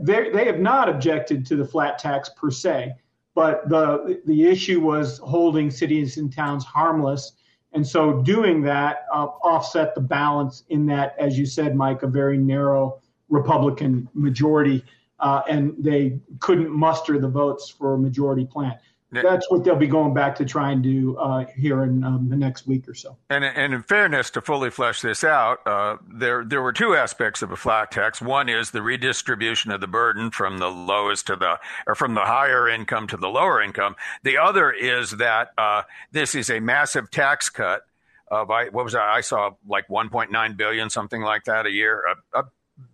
They, 0.00 0.30
they 0.30 0.44
have 0.46 0.58
not 0.58 0.88
objected 0.88 1.46
to 1.46 1.56
the 1.56 1.64
flat 1.64 1.98
tax 1.98 2.30
per 2.30 2.50
se, 2.50 2.94
but 3.34 3.68
the 3.68 4.20
the 4.26 4.46
issue 4.46 4.80
was 4.80 5.18
holding 5.18 5.70
cities 5.70 6.16
and 6.16 6.32
towns 6.32 6.64
harmless, 6.64 7.34
and 7.72 7.86
so 7.86 8.22
doing 8.22 8.62
that 8.62 9.04
uh, 9.14 9.26
offset 9.44 9.94
the 9.94 10.00
balance 10.00 10.64
in 10.70 10.86
that, 10.86 11.14
as 11.18 11.38
you 11.38 11.44
said, 11.44 11.76
Mike, 11.76 12.02
a 12.02 12.06
very 12.06 12.38
narrow 12.38 12.98
Republican 13.28 14.08
majority, 14.14 14.84
uh, 15.20 15.42
and 15.48 15.74
they 15.78 16.18
couldn't 16.40 16.70
muster 16.70 17.18
the 17.18 17.28
votes 17.28 17.68
for 17.68 17.94
a 17.94 17.98
majority 17.98 18.44
plan. 18.44 18.78
That's 19.12 19.48
what 19.50 19.64
they'll 19.64 19.76
be 19.76 19.86
going 19.86 20.14
back 20.14 20.34
to 20.36 20.44
try 20.44 20.72
and 20.72 20.82
do 20.82 21.16
uh, 21.16 21.46
here 21.56 21.84
in 21.84 22.02
um, 22.02 22.28
the 22.28 22.36
next 22.36 22.66
week 22.66 22.88
or 22.88 22.94
so. 22.94 23.16
And, 23.30 23.44
and 23.44 23.72
in 23.72 23.82
fairness, 23.82 24.30
to 24.30 24.40
fully 24.40 24.70
flesh 24.70 25.00
this 25.00 25.22
out, 25.24 25.66
uh, 25.66 25.96
there 26.06 26.44
there 26.44 26.60
were 26.60 26.72
two 26.72 26.94
aspects 26.94 27.40
of 27.40 27.52
a 27.52 27.56
flat 27.56 27.90
tax. 27.90 28.20
One 28.20 28.48
is 28.48 28.72
the 28.72 28.82
redistribution 28.82 29.70
of 29.70 29.80
the 29.80 29.86
burden 29.86 30.30
from 30.30 30.58
the 30.58 30.68
lowest 30.68 31.28
to 31.28 31.36
the 31.36 31.58
or 31.86 31.94
from 31.94 32.14
the 32.14 32.22
higher 32.22 32.68
income 32.68 33.06
to 33.08 33.16
the 33.16 33.28
lower 33.28 33.62
income. 33.62 33.96
The 34.22 34.38
other 34.38 34.72
is 34.72 35.12
that 35.12 35.50
uh, 35.56 35.82
this 36.12 36.34
is 36.34 36.50
a 36.50 36.60
massive 36.60 37.10
tax 37.10 37.48
cut 37.48 37.82
of 38.28 38.50
I 38.50 38.68
what 38.70 38.84
was 38.84 38.94
that? 38.94 39.02
I 39.02 39.20
saw 39.20 39.50
like 39.68 39.86
1.9 39.88 40.56
billion, 40.56 40.90
something 40.90 41.22
like 41.22 41.44
that 41.44 41.66
a 41.66 41.70
year, 41.70 42.02
a, 42.34 42.40
a 42.40 42.44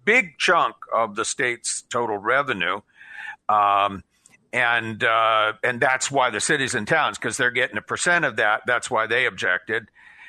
big 0.04 0.38
chunk 0.38 0.76
of 0.92 1.14
the 1.16 1.24
state's 1.24 1.82
total 1.82 2.18
revenue. 2.18 2.80
Um, 3.48 4.02
and 4.52 5.02
uh, 5.02 5.54
and 5.64 5.80
that's 5.80 6.10
why 6.10 6.30
the 6.30 6.40
cities 6.40 6.74
and 6.74 6.86
towns, 6.86 7.18
because 7.18 7.36
they're 7.36 7.50
getting 7.50 7.78
a 7.78 7.82
percent 7.82 8.24
of 8.24 8.36
that. 8.36 8.62
That's 8.66 8.90
why 8.90 9.06
they 9.06 9.24
objected. 9.26 9.88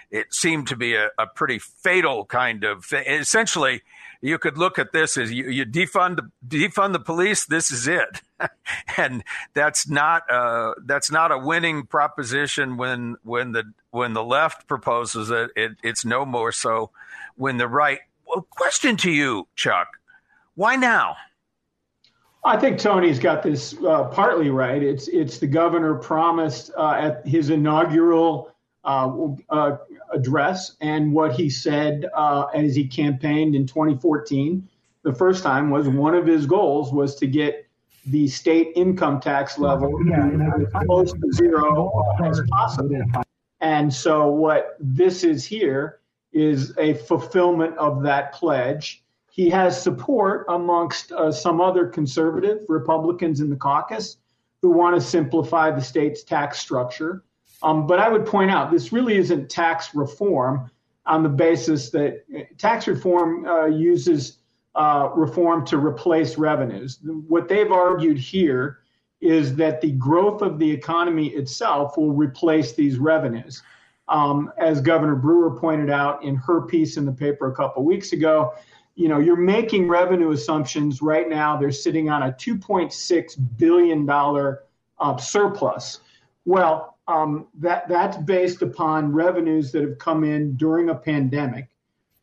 It 0.09 0.33
seemed 0.33 0.67
to 0.67 0.75
be 0.75 0.95
a, 0.95 1.09
a 1.17 1.27
pretty 1.27 1.59
fatal 1.59 2.25
kind 2.25 2.63
of 2.63 2.85
thing. 2.85 3.03
Essentially, 3.05 3.81
you 4.21 4.37
could 4.37 4.57
look 4.57 4.79
at 4.79 4.93
this 4.93 5.17
as 5.17 5.33
you, 5.33 5.49
you 5.49 5.65
defund 5.65 6.15
the 6.15 6.31
defund 6.47 6.93
the 6.93 6.99
police. 6.99 7.45
This 7.45 7.69
is 7.71 7.87
it, 7.87 8.21
and 8.97 9.23
that's 9.53 9.89
not 9.89 10.23
uh, 10.31 10.75
that's 10.85 11.11
not 11.11 11.33
a 11.33 11.37
winning 11.37 11.85
proposition 11.85 12.77
when 12.77 13.17
when 13.23 13.51
the 13.51 13.73
when 13.91 14.13
the 14.13 14.23
left 14.23 14.67
proposes 14.67 15.29
it. 15.29 15.51
it 15.57 15.71
it's 15.83 16.05
no 16.05 16.25
more 16.25 16.53
so 16.53 16.91
when 17.35 17.57
the 17.57 17.67
right. 17.67 17.99
Well, 18.33 18.47
question 18.49 18.97
to 18.97 19.11
you, 19.11 19.47
Chuck: 19.55 19.87
Why 20.55 20.75
now? 20.75 21.15
I 22.43 22.57
think 22.57 22.79
Tony's 22.79 23.19
got 23.19 23.43
this 23.43 23.75
uh, 23.85 24.05
partly 24.05 24.49
right. 24.49 24.81
It's 24.81 25.07
it's 25.07 25.37
the 25.37 25.45
governor 25.45 25.95
promised 25.95 26.71
uh, 26.75 26.93
at 26.93 27.27
his 27.27 27.51
inaugural 27.51 28.51
uh, 28.85 29.27
uh 29.49 29.77
address 30.11 30.75
and 30.81 31.13
what 31.13 31.33
he 31.33 31.47
said 31.47 32.09
uh, 32.15 32.45
as 32.55 32.75
he 32.75 32.87
campaigned 32.87 33.55
in 33.55 33.67
2014. 33.67 34.67
The 35.03 35.13
first 35.13 35.43
time 35.43 35.69
was 35.69 35.87
one 35.87 36.15
of 36.15 36.25
his 36.25 36.47
goals 36.47 36.91
was 36.91 37.15
to 37.17 37.27
get 37.27 37.67
the 38.07 38.27
state 38.27 38.71
income 38.75 39.19
tax 39.19 39.59
level 39.59 39.93
as 40.11 40.85
close 40.85 41.13
to 41.13 41.31
zero 41.33 41.91
as 42.23 42.41
possible. 42.49 42.99
And 43.61 43.93
so 43.93 44.27
what 44.27 44.75
this 44.79 45.23
is 45.23 45.45
here 45.45 45.99
is 46.33 46.73
a 46.77 46.95
fulfillment 46.95 47.77
of 47.77 48.03
that 48.03 48.33
pledge 48.33 49.03
he 49.33 49.49
has 49.49 49.81
support 49.81 50.45
amongst 50.49 51.11
uh, 51.11 51.31
some 51.31 51.59
other 51.59 51.87
conservative 51.87 52.59
Republicans 52.69 53.39
in 53.39 53.49
the 53.49 53.55
caucus 53.55 54.17
who 54.61 54.69
want 54.69 54.95
to 54.95 55.01
simplify 55.01 55.71
the 55.71 55.81
state's 55.81 56.23
tax 56.23 56.59
structure. 56.59 57.23
Um, 57.63 57.87
but 57.87 57.99
I 57.99 58.09
would 58.09 58.27
point 58.27 58.51
out 58.51 58.69
this 58.69 58.93
really 58.93 59.17
isn't 59.17 59.49
tax 59.49 59.95
reform 59.95 60.69
on 61.07 61.23
the 61.23 61.29
basis 61.29 61.89
that 61.89 62.23
uh, 62.37 62.41
tax 62.59 62.85
reform 62.85 63.47
uh, 63.47 63.65
uses 63.65 64.37
uh, 64.75 65.09
reform 65.15 65.65
to 65.65 65.79
replace 65.79 66.37
revenues. 66.37 66.99
What 67.27 67.47
they've 67.47 67.71
argued 67.71 68.19
here 68.19 68.81
is 69.19 69.55
that 69.55 69.81
the 69.81 69.93
growth 69.93 70.43
of 70.43 70.59
the 70.59 70.69
economy 70.69 71.29
itself 71.29 71.97
will 71.97 72.13
replace 72.13 72.73
these 72.73 72.99
revenues. 72.99 73.63
Um, 74.09 74.51
as 74.57 74.81
Governor 74.81 75.15
Brewer 75.15 75.57
pointed 75.59 75.89
out 75.89 76.23
in 76.23 76.35
her 76.35 76.61
piece 76.61 76.97
in 76.97 77.05
the 77.05 77.11
paper 77.11 77.47
a 77.47 77.55
couple 77.55 77.83
weeks 77.83 78.11
ago, 78.11 78.53
you 78.95 79.07
know, 79.07 79.19
you're 79.19 79.35
making 79.35 79.87
revenue 79.87 80.31
assumptions 80.31 81.01
right 81.01 81.27
now. 81.27 81.57
They're 81.57 81.71
sitting 81.71 82.09
on 82.09 82.23
a 82.23 82.31
2.6 82.33 83.57
billion 83.57 84.05
dollar 84.05 84.63
uh, 84.99 85.17
surplus. 85.17 86.01
Well, 86.45 86.97
um, 87.07 87.47
that 87.59 87.87
that's 87.87 88.17
based 88.17 88.61
upon 88.61 89.11
revenues 89.11 89.71
that 89.71 89.83
have 89.83 89.97
come 89.97 90.23
in 90.23 90.55
during 90.55 90.89
a 90.89 90.95
pandemic 90.95 91.69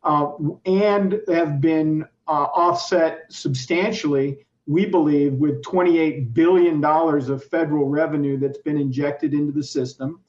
uh, 0.04 0.32
and 0.64 1.20
have 1.28 1.60
been 1.60 2.04
uh, 2.28 2.48
offset 2.54 3.24
substantially. 3.30 4.46
We 4.66 4.86
believe 4.86 5.34
with 5.34 5.62
28 5.62 6.32
billion 6.32 6.80
dollars 6.80 7.28
of 7.28 7.44
federal 7.44 7.88
revenue 7.88 8.38
that's 8.38 8.58
been 8.58 8.78
injected 8.78 9.34
into 9.34 9.52
the 9.52 9.64
system, 9.64 10.20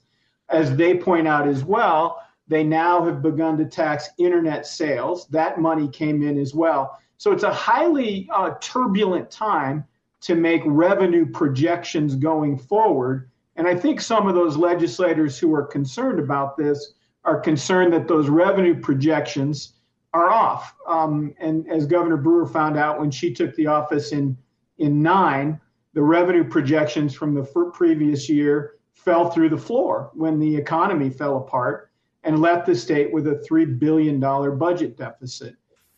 as 0.52 0.76
they 0.76 0.98
point 0.98 1.28
out 1.28 1.48
as 1.48 1.64
well 1.64 2.22
they 2.52 2.64
now 2.66 3.02
have 3.06 3.22
begun 3.22 3.58
to 3.58 3.66
tax 3.66 4.10
internet 4.18 4.68
sales. 4.68 5.26
That 5.28 5.60
money 5.62 5.88
came 5.88 6.22
in 6.22 6.38
as 6.38 6.54
well. 6.54 7.00
So 7.18 7.32
it's 7.32 7.44
a 7.44 7.54
highly 7.54 8.28
uh, 8.34 8.56
turbulent 8.60 9.32
time 9.32 9.86
to 10.22 10.36
make 10.36 10.62
revenue 10.66 11.26
projections 11.26 12.16
going 12.16 12.58
forward. 12.58 13.32
And 13.56 13.68
I 13.68 13.76
think 13.76 14.02
some 14.02 14.28
of 14.28 14.36
those 14.36 14.58
legislators 14.58 15.40
who 15.40 15.56
are 15.56 15.66
concerned 15.66 16.20
about 16.20 16.58
this 16.58 16.94
are 17.24 17.40
concerned 17.40 17.94
that 17.94 18.10
those 18.10 18.28
revenue 18.28 18.78
projections 18.80 19.76
are 20.14 20.30
off. 20.30 20.76
Um, 20.86 21.34
and 21.40 21.72
as 21.72 21.86
Governor 21.86 22.18
Brewer 22.18 22.46
found 22.46 22.78
out 22.78 23.00
when 23.00 23.12
she 23.12 23.34
took 23.34 23.56
the 23.56 23.68
office 23.68 24.12
in 24.12 24.38
in 24.78 25.02
nine, 25.02 25.62
the 25.94 26.02
revenue 26.02 26.44
projections 26.44 27.14
from 27.14 27.34
the 27.34 27.44
previous 27.74 28.28
year 28.28 28.74
fell 28.94 29.30
through 29.30 29.50
the 29.50 29.58
floor 29.58 30.12
when 30.14 30.40
the 30.40 30.56
economy 30.56 31.10
fell 31.10 31.38
apart 31.38 31.92
and 32.24 32.40
left 32.40 32.66
the 32.68 32.76
state 32.76 33.12
with 33.12 33.28
a 33.28 33.44
$3 33.50 33.80
billion 33.80 34.20
budget 34.58 34.98
deficit. 34.98 35.56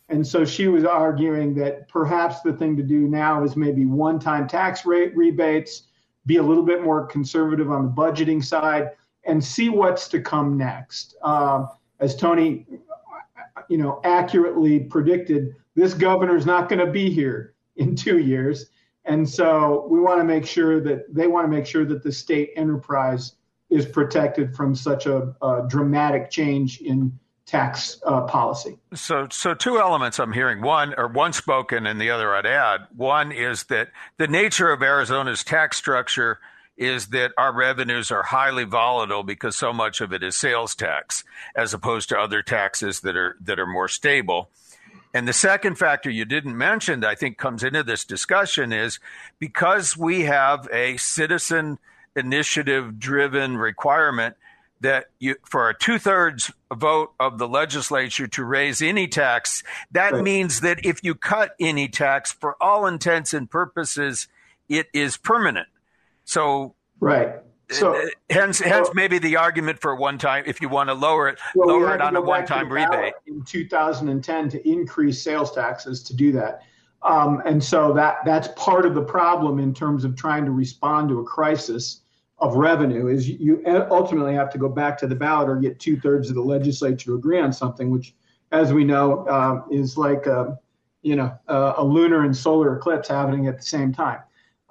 And 0.08 0.26
so 0.26 0.44
she 0.44 0.68
was 0.68 0.84
arguing 0.84 1.54
that 1.54 1.88
perhaps 1.88 2.40
the 2.40 2.52
thing 2.52 2.76
to 2.76 2.82
do 2.82 3.08
now 3.08 3.42
is 3.42 3.56
maybe 3.56 3.86
one 3.86 4.18
time 4.18 4.46
tax 4.46 4.84
rate 4.84 5.16
rebates, 5.16 5.84
be 6.26 6.36
a 6.36 6.42
little 6.42 6.62
bit 6.62 6.82
more 6.82 7.06
conservative 7.06 7.70
on 7.70 7.84
the 7.84 7.90
budgeting 7.90 8.44
side, 8.44 8.90
and 9.24 9.42
see 9.42 9.68
what's 9.68 10.08
to 10.08 10.20
come 10.20 10.56
next. 10.56 11.16
Um, 11.22 11.68
as 12.00 12.14
Tony, 12.14 12.66
you 13.68 13.78
know, 13.78 14.00
accurately 14.04 14.80
predicted, 14.80 15.54
this 15.74 15.94
governor 15.94 16.36
is 16.36 16.46
not 16.46 16.68
going 16.68 16.84
to 16.84 16.90
be 16.90 17.10
here 17.10 17.54
in 17.76 17.96
two 17.96 18.18
years. 18.18 18.66
And 19.04 19.28
so 19.28 19.86
we 19.90 20.00
want 20.00 20.20
to 20.20 20.24
make 20.24 20.46
sure 20.46 20.80
that 20.80 21.14
they 21.14 21.26
want 21.26 21.44
to 21.44 21.50
make 21.50 21.66
sure 21.66 21.84
that 21.84 22.02
the 22.02 22.12
state 22.12 22.50
enterprise 22.56 23.32
is 23.70 23.86
protected 23.86 24.54
from 24.54 24.74
such 24.74 25.06
a, 25.06 25.34
a 25.42 25.64
dramatic 25.68 26.30
change 26.30 26.80
in 26.80 27.18
tax 27.46 28.00
uh, 28.06 28.22
policy. 28.22 28.78
So, 28.94 29.28
so 29.30 29.54
two 29.54 29.78
elements 29.78 30.18
I'm 30.18 30.32
hearing. 30.32 30.62
One, 30.62 30.94
or 30.96 31.08
one 31.08 31.32
spoken, 31.32 31.86
and 31.86 32.00
the 32.00 32.10
other 32.10 32.34
I'd 32.34 32.46
add. 32.46 32.86
One 32.96 33.32
is 33.32 33.64
that 33.64 33.90
the 34.16 34.26
nature 34.26 34.70
of 34.70 34.82
Arizona's 34.82 35.44
tax 35.44 35.76
structure 35.76 36.38
is 36.76 37.08
that 37.08 37.32
our 37.38 37.52
revenues 37.52 38.10
are 38.10 38.22
highly 38.22 38.64
volatile 38.64 39.22
because 39.22 39.56
so 39.56 39.72
much 39.72 40.00
of 40.00 40.12
it 40.12 40.22
is 40.22 40.36
sales 40.36 40.74
tax, 40.74 41.22
as 41.54 41.72
opposed 41.72 42.08
to 42.08 42.18
other 42.18 42.42
taxes 42.42 43.00
that 43.00 43.16
are 43.16 43.36
that 43.40 43.60
are 43.60 43.66
more 43.66 43.88
stable. 43.88 44.50
And 45.14 45.28
the 45.28 45.32
second 45.32 45.76
factor 45.76 46.10
you 46.10 46.24
didn't 46.24 46.58
mention, 46.58 47.00
that 47.00 47.08
I 47.08 47.14
think, 47.14 47.38
comes 47.38 47.62
into 47.62 47.84
this 47.84 48.04
discussion 48.04 48.72
is 48.72 48.98
because 49.38 49.96
we 49.96 50.22
have 50.22 50.68
a 50.72 50.96
citizen 50.96 51.78
initiative 52.16 52.98
driven 52.98 53.56
requirement 53.56 54.34
that 54.80 55.06
you, 55.20 55.36
for 55.48 55.70
a 55.70 55.78
two 55.78 55.98
thirds 55.98 56.52
vote 56.74 57.12
of 57.20 57.38
the 57.38 57.48
legislature 57.48 58.26
to 58.26 58.44
raise 58.44 58.82
any 58.82 59.06
tax, 59.06 59.62
that 59.92 60.12
Right. 60.12 60.22
means 60.22 60.60
that 60.60 60.84
if 60.84 61.02
you 61.04 61.14
cut 61.14 61.54
any 61.60 61.88
tax, 61.88 62.32
for 62.32 62.56
all 62.60 62.84
intents 62.84 63.32
and 63.32 63.48
purposes, 63.48 64.26
it 64.68 64.88
is 64.92 65.16
permanent. 65.16 65.68
So, 66.24 66.74
Right. 67.00 67.36
So 67.70 67.94
uh, 67.94 68.06
hence, 68.30 68.60
hence 68.60 68.90
maybe 68.94 69.18
the 69.18 69.36
argument 69.36 69.80
for 69.80 69.94
one 69.94 70.18
time, 70.18 70.44
if 70.46 70.60
you 70.60 70.68
want 70.68 70.88
to 70.90 70.94
lower 70.94 71.28
it, 71.28 71.38
Well, 71.54 71.68
lower 71.68 71.94
it 71.94 72.00
on 72.00 72.16
a 72.16 72.20
go 72.20 72.26
back 72.26 72.46
to 72.46 72.52
one 72.54 72.66
time 72.66 72.72
rebate. 72.72 73.14
in 73.26 73.42
2010 73.42 74.48
to 74.50 74.68
increase 74.68 75.22
sales 75.22 75.52
taxes 75.52 76.02
to 76.04 76.14
do 76.14 76.32
that. 76.32 76.62
Um, 77.02 77.42
and 77.44 77.62
so 77.62 77.92
that 77.94 78.18
that's 78.24 78.48
part 78.56 78.86
of 78.86 78.94
the 78.94 79.02
problem 79.02 79.58
in 79.58 79.74
terms 79.74 80.04
of 80.04 80.16
trying 80.16 80.44
to 80.46 80.50
respond 80.52 81.08
to 81.10 81.20
a 81.20 81.24
crisis 81.24 82.00
of 82.38 82.56
revenue 82.56 83.08
is 83.08 83.28
you 83.28 83.62
ultimately 83.90 84.34
have 84.34 84.50
to 84.50 84.58
go 84.58 84.68
back 84.68 84.98
to 84.98 85.06
the 85.06 85.14
ballot 85.14 85.48
or 85.48 85.56
get 85.56 85.78
two 85.78 85.98
thirds 86.00 86.28
of 86.28 86.34
the 86.34 86.42
legislature 86.42 87.04
to 87.06 87.14
agree 87.14 87.40
on 87.40 87.52
something, 87.52 87.90
which, 87.90 88.14
as 88.52 88.72
we 88.72 88.84
know, 88.84 89.26
um, 89.28 89.64
is 89.70 89.96
like 89.96 90.26
a, 90.26 90.58
you 91.02 91.16
know 91.16 91.32
a, 91.48 91.74
a 91.78 91.84
lunar 91.84 92.24
and 92.24 92.36
solar 92.36 92.76
eclipse 92.76 93.08
happening 93.08 93.46
at 93.46 93.58
the 93.58 93.62
same 93.62 93.92
time. 93.92 94.20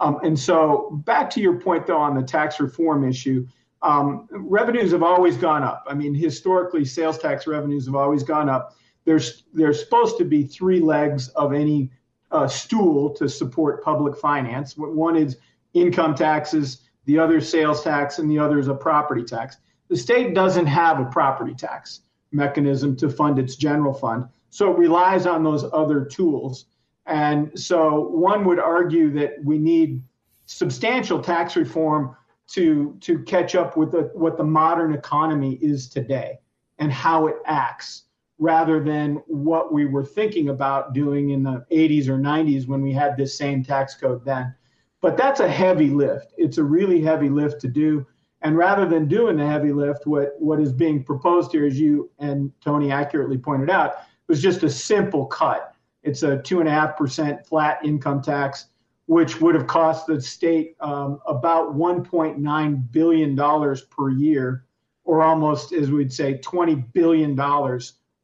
Um, 0.03 0.19
and 0.21 0.37
so 0.37 1.01
back 1.05 1.29
to 1.31 1.39
your 1.39 1.59
point 1.61 1.87
though 1.87 1.97
on 1.97 2.13
the 2.13 2.21
tax 2.21 2.59
reform 2.59 3.07
issue, 3.07 3.47
um, 3.81 4.27
revenues 4.31 4.91
have 4.91 5.03
always 5.03 5.37
gone 5.37 5.63
up. 5.63 5.85
I 5.87 5.93
mean, 5.93 6.13
historically, 6.13 6.83
sales 6.83 7.17
tax 7.17 7.47
revenues 7.47 7.85
have 7.85 7.95
always 7.95 8.21
gone 8.21 8.49
up. 8.49 8.75
There's 9.05 9.43
there's 9.53 9.79
supposed 9.79 10.17
to 10.17 10.25
be 10.25 10.43
three 10.43 10.81
legs 10.81 11.29
of 11.29 11.53
any 11.53 11.89
uh, 12.31 12.47
stool 12.47 13.11
to 13.11 13.29
support 13.29 13.83
public 13.83 14.17
finance. 14.17 14.75
One 14.77 15.15
is 15.15 15.37
income 15.73 16.15
taxes, 16.15 16.81
the 17.05 17.17
other 17.17 17.39
sales 17.39 17.81
tax, 17.81 18.19
and 18.19 18.29
the 18.29 18.39
other 18.39 18.59
is 18.59 18.67
a 18.67 18.73
property 18.73 19.23
tax. 19.23 19.57
The 19.87 19.97
state 19.97 20.33
doesn't 20.33 20.65
have 20.65 20.99
a 20.99 21.05
property 21.05 21.53
tax 21.53 22.01
mechanism 22.31 22.95
to 22.97 23.09
fund 23.09 23.39
its 23.39 23.55
general 23.55 23.93
fund, 23.93 24.25
so 24.49 24.69
it 24.69 24.77
relies 24.77 25.25
on 25.25 25.43
those 25.43 25.63
other 25.71 26.03
tools. 26.03 26.65
And 27.05 27.57
so 27.59 27.99
one 27.99 28.45
would 28.45 28.59
argue 28.59 29.11
that 29.13 29.43
we 29.43 29.59
need 29.59 30.01
substantial 30.45 31.21
tax 31.21 31.55
reform 31.55 32.15
to 32.47 32.97
to 33.01 33.19
catch 33.23 33.55
up 33.55 33.77
with 33.77 33.91
the, 33.91 34.11
what 34.13 34.37
the 34.37 34.43
modern 34.43 34.93
economy 34.93 35.57
is 35.61 35.87
today 35.87 36.39
and 36.79 36.91
how 36.91 37.27
it 37.27 37.35
acts 37.45 38.03
rather 38.39 38.83
than 38.83 39.15
what 39.27 39.71
we 39.71 39.85
were 39.85 40.03
thinking 40.03 40.49
about 40.49 40.93
doing 40.93 41.29
in 41.29 41.43
the 41.43 41.65
80s 41.71 42.07
or 42.07 42.17
90s 42.17 42.67
when 42.67 42.81
we 42.81 42.91
had 42.91 43.15
this 43.15 43.37
same 43.37 43.63
tax 43.63 43.95
code 43.95 44.25
then. 44.25 44.53
But 45.01 45.17
that's 45.17 45.39
a 45.39 45.47
heavy 45.47 45.89
lift. 45.89 46.33
It's 46.37 46.57
a 46.57 46.63
really 46.63 47.01
heavy 47.01 47.29
lift 47.29 47.61
to 47.61 47.67
do. 47.67 48.05
And 48.41 48.57
rather 48.57 48.85
than 48.85 49.07
doing 49.07 49.37
the 49.37 49.45
heavy 49.45 49.71
lift, 49.71 50.05
what, 50.05 50.35
what 50.39 50.59
is 50.59 50.73
being 50.73 51.03
proposed 51.03 51.51
here, 51.51 51.65
as 51.65 51.79
you 51.79 52.09
and 52.19 52.51
Tony 52.61 52.91
accurately 52.91 53.37
pointed 53.37 53.69
out, 53.69 53.95
was 54.27 54.41
just 54.41 54.63
a 54.63 54.69
simple 54.69 55.25
cut. 55.25 55.72
It's 56.03 56.23
a 56.23 56.37
2.5% 56.37 57.45
flat 57.45 57.79
income 57.83 58.21
tax, 58.21 58.67
which 59.07 59.41
would 59.41 59.55
have 59.55 59.67
cost 59.67 60.07
the 60.07 60.21
state 60.21 60.75
um, 60.79 61.19
about 61.27 61.75
$1.9 61.75 62.91
billion 62.91 63.77
per 63.89 64.09
year, 64.09 64.65
or 65.05 65.21
almost, 65.21 65.73
as 65.73 65.91
we'd 65.91 66.13
say, 66.13 66.37
$20 66.39 66.91
billion 66.93 67.39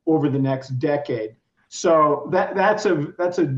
over 0.06 0.30
the 0.30 0.40
next 0.40 0.70
decade. 0.80 1.36
So 1.70 2.28
that, 2.32 2.56
that's 2.56 2.86
a 2.86 3.14
that's 3.18 3.38
a 3.38 3.56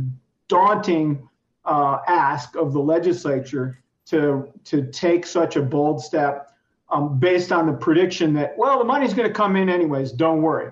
daunting 0.50 1.28
uh, 1.64 2.00
ask 2.08 2.56
of 2.56 2.74
the 2.74 2.80
legislature 2.80 3.82
to 4.08 4.52
to 4.66 4.92
take 4.92 5.26
such 5.26 5.56
a 5.56 5.62
bold 5.62 6.04
step 6.04 6.52
um, 6.90 7.20
based 7.20 7.54
on 7.54 7.66
the 7.66 7.74
prediction 7.74 8.34
that 8.34 8.58
well 8.58 8.78
the 8.78 8.84
money's 8.84 9.14
going 9.14 9.28
to 9.28 9.34
come 9.34 9.56
in 9.56 9.70
anyways. 9.70 10.12
Don't 10.12 10.42
worry. 10.42 10.72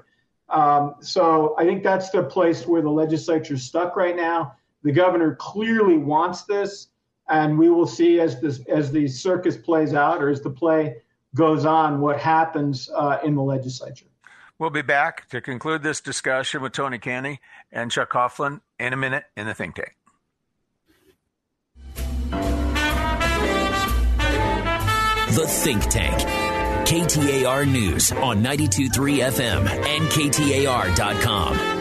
Um, 0.49 0.95
so 0.99 1.55
I 1.57 1.65
think 1.65 1.83
that's 1.83 2.09
the 2.09 2.23
place 2.23 2.65
where 2.65 2.81
the 2.81 2.89
legislature's 2.89 3.63
stuck 3.63 3.95
right 3.95 4.15
now. 4.15 4.55
The 4.83 4.91
governor 4.91 5.35
clearly 5.35 5.97
wants 5.97 6.43
this, 6.43 6.87
and 7.29 7.57
we 7.57 7.69
will 7.69 7.87
see 7.87 8.19
as 8.19 8.41
this 8.41 8.61
as 8.67 8.91
the 8.91 9.07
circus 9.07 9.57
plays 9.57 9.93
out 9.93 10.23
or 10.23 10.29
as 10.29 10.41
the 10.41 10.49
play 10.49 10.97
goes 11.35 11.65
on 11.65 12.01
what 12.01 12.19
happens 12.19 12.89
uh, 12.95 13.19
in 13.23 13.35
the 13.35 13.41
legislature. 13.41 14.07
We'll 14.57 14.69
be 14.71 14.81
back 14.81 15.29
to 15.29 15.39
conclude 15.39 15.83
this 15.83 16.01
discussion 16.01 16.61
with 16.61 16.73
Tony 16.73 16.97
Cani 16.97 17.39
and 17.71 17.91
Chuck 17.91 18.11
Coughlin 18.11 18.61
in 18.79 18.91
a 18.93 18.97
minute 18.97 19.25
in 19.37 19.47
the 19.47 19.53
think 19.53 19.75
tank. 19.75 19.95
The 25.39 25.45
Think 25.47 25.87
Tank. 25.89 26.48
KTAR 26.85 27.71
News 27.71 28.11
on 28.11 28.41
923 28.41 29.19
FM 29.19 29.67
and 29.67 30.07
KTAR.com. 30.09 31.79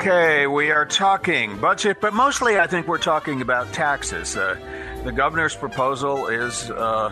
Okay, 0.00 0.46
we 0.46 0.70
are 0.70 0.86
talking 0.86 1.58
budget, 1.58 2.00
but 2.00 2.14
mostly 2.14 2.58
I 2.58 2.66
think 2.66 2.86
we're 2.86 2.98
talking 2.98 3.42
about 3.42 3.72
taxes. 3.72 4.36
Uh, 4.36 4.56
the 5.04 5.12
governor's 5.12 5.56
proposal 5.56 6.28
is 6.28 6.70
uh, 6.70 7.10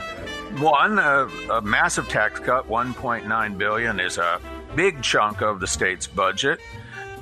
one 0.59 0.99
a, 0.99 1.27
a 1.51 1.61
massive 1.63 2.09
tax 2.09 2.39
cut, 2.41 2.69
1.9 2.69 3.59
billion 3.59 4.01
is 4.01 4.19
a 4.19 4.41
big 4.77 5.03
chunk 5.03 5.43
of 5.43 5.61
the 5.61 5.67
state's 5.67 6.07
budget, 6.07 6.61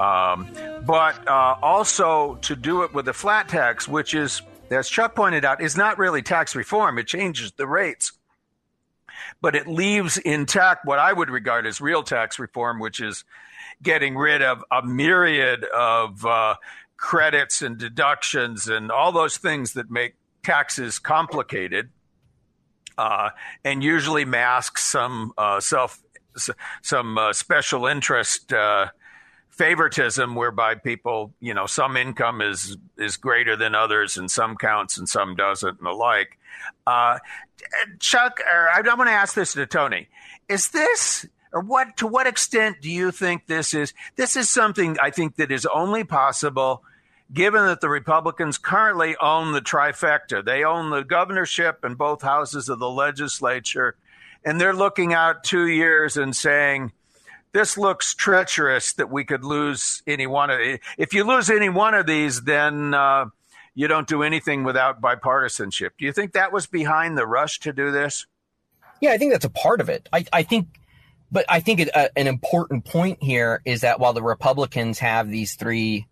um, 0.01 0.49
but 0.85 1.27
uh, 1.29 1.57
also 1.63 2.35
to 2.43 2.57
do 2.57 2.83
it 2.83 2.93
with 2.93 3.09
a 3.09 3.15
flat 3.15 3.49
tax, 3.49 3.89
which 3.89 4.15
is, 4.15 4.43
as 4.71 4.89
Chuck 4.89 5.15
pointed 5.15 5.45
out, 5.45 5.63
is 5.63 5.77
not 5.77 5.99
really 5.99 6.23
tax 6.23 6.55
reform. 6.55 6.99
It 6.99 7.07
changes 7.07 7.53
the 7.53 7.67
rates 7.67 8.13
but 9.41 9.55
it 9.55 9.67
leaves 9.67 10.17
intact 10.19 10.85
what 10.85 10.99
I 10.99 11.13
would 11.13 11.31
regard 11.31 11.67
as 11.67 11.81
real 11.81 12.03
tax 12.03 12.39
reform, 12.39 12.79
which 12.79 13.01
is 13.01 13.25
getting 13.83 14.17
rid 14.17 14.43
of 14.43 14.65
a 14.71 14.83
myriad 14.83 15.65
of 15.65 16.25
uh, 16.25 16.57
credits 16.97 17.63
and 17.63 17.77
deductions 17.77 18.69
and 18.69 18.91
all 18.91 19.13
those 19.13 19.37
things 19.37 19.75
that 19.75 19.91
make 19.91 20.15
taxes 20.43 20.99
complicated, 20.99 21.91
uh, 22.97 23.31
and 23.65 23.83
usually 23.83 24.25
mask 24.25 24.79
some 24.79 25.33
uh, 25.37 25.61
self 25.61 26.01
some 26.83 27.19
uh, 27.19 27.33
special 27.33 27.87
interest 27.87 28.53
uh, 28.53 28.87
favoritism 29.51 30.35
whereby 30.35 30.75
people, 30.75 31.33
you 31.41 31.55
know, 31.55 31.67
some 31.67 31.97
income 31.97 32.41
is 32.41 32.77
is 32.99 33.17
greater 33.17 33.57
than 33.57 33.75
others, 33.75 34.17
and 34.17 34.31
some 34.31 34.57
counts 34.57 34.99
and 34.99 35.09
some 35.09 35.35
doesn't, 35.35 35.79
and 35.79 35.87
the 35.87 35.91
like. 35.91 36.39
Uh, 36.87 37.19
Chuck, 38.01 38.41
or 38.41 38.69
I 38.69 38.81
want 38.95 39.09
to 39.09 39.13
ask 39.13 39.35
this 39.35 39.55
to 39.55 39.67
Tony: 39.67 40.09
Is 40.49 40.71
this, 40.71 41.27
or 41.53 41.61
what, 41.61 41.97
to 41.99 42.07
what 42.07 42.27
extent 42.27 42.81
do 42.81 42.91
you 42.91 43.11
think 43.11 43.47
this 43.47 43.75
is? 43.75 43.95
This 44.17 44.37
is 44.37 44.49
something 44.49 44.97
I 45.03 45.11
think 45.11 45.37
that 45.37 45.51
is 45.51 45.67
only 45.67 46.05
possible 46.05 46.83
given 47.33 47.67
that 47.67 47.81
the 47.81 47.89
Republicans 47.89 48.57
currently 48.57 49.17
own 49.21 49.53
the 49.53 49.61
trifecta. 49.61 50.45
They 50.45 50.65
own 50.65 50.91
the 50.91 51.03
governorship 51.03 51.83
and 51.83 51.99
both 51.99 52.23
houses 52.23 52.69
of 52.69 52.79
the 52.79 52.91
legislature, 52.91 53.97
and 54.45 54.61
they're 54.61 54.75
looking 54.75 55.13
out 55.13 55.45
two 55.45 55.67
years 55.67 56.17
and 56.17 56.35
saying 56.35 56.93
this 57.53 57.79
looks 57.79 58.15
treacherous 58.15 58.93
that 58.95 59.11
we 59.11 59.25
could 59.25 59.45
lose 59.45 60.03
any 60.07 60.27
one 60.27 60.51
of 60.51 60.61
if 60.99 61.15
you 61.15 61.25
lose 61.25 61.49
any 61.49 61.71
one 61.71 61.95
of 61.95 62.05
these 62.07 62.43
then 62.43 62.93
uh, 62.93 63.27
you 63.77 63.87
don't 63.87 64.09
do 64.09 64.25
anything 64.25 64.65
without 64.65 65.01
bipartisanship. 65.01 65.91
Do 65.99 66.07
you 66.07 66.13
think 66.13 66.33
that 66.33 66.51
was 66.53 66.67
behind 66.67 67.17
the 67.17 67.27
rush 67.27 67.61
to 67.61 67.73
do 67.73 67.93
this? 67.93 68.27
Yeah, 69.01 69.11
I 69.13 69.19
think 69.19 69.31
that's 69.33 69.45
a 69.45 69.51
part 69.51 69.81
of 69.83 69.91
it. 69.91 70.09
I, 70.13 70.25
I 70.33 70.43
think, 70.43 70.69
but 71.31 71.45
I 71.49 71.61
think 71.61 71.81
it, 71.81 71.95
uh, 71.95 72.09
an 72.17 72.27
important 72.27 72.87
point 72.87 73.23
here 73.23 73.61
is 73.67 73.83
that 73.83 74.01
while 74.01 74.15
the 74.15 74.23
Republicans 74.23 74.99
have 75.01 75.29
these 75.29 75.55
three, 75.55 76.07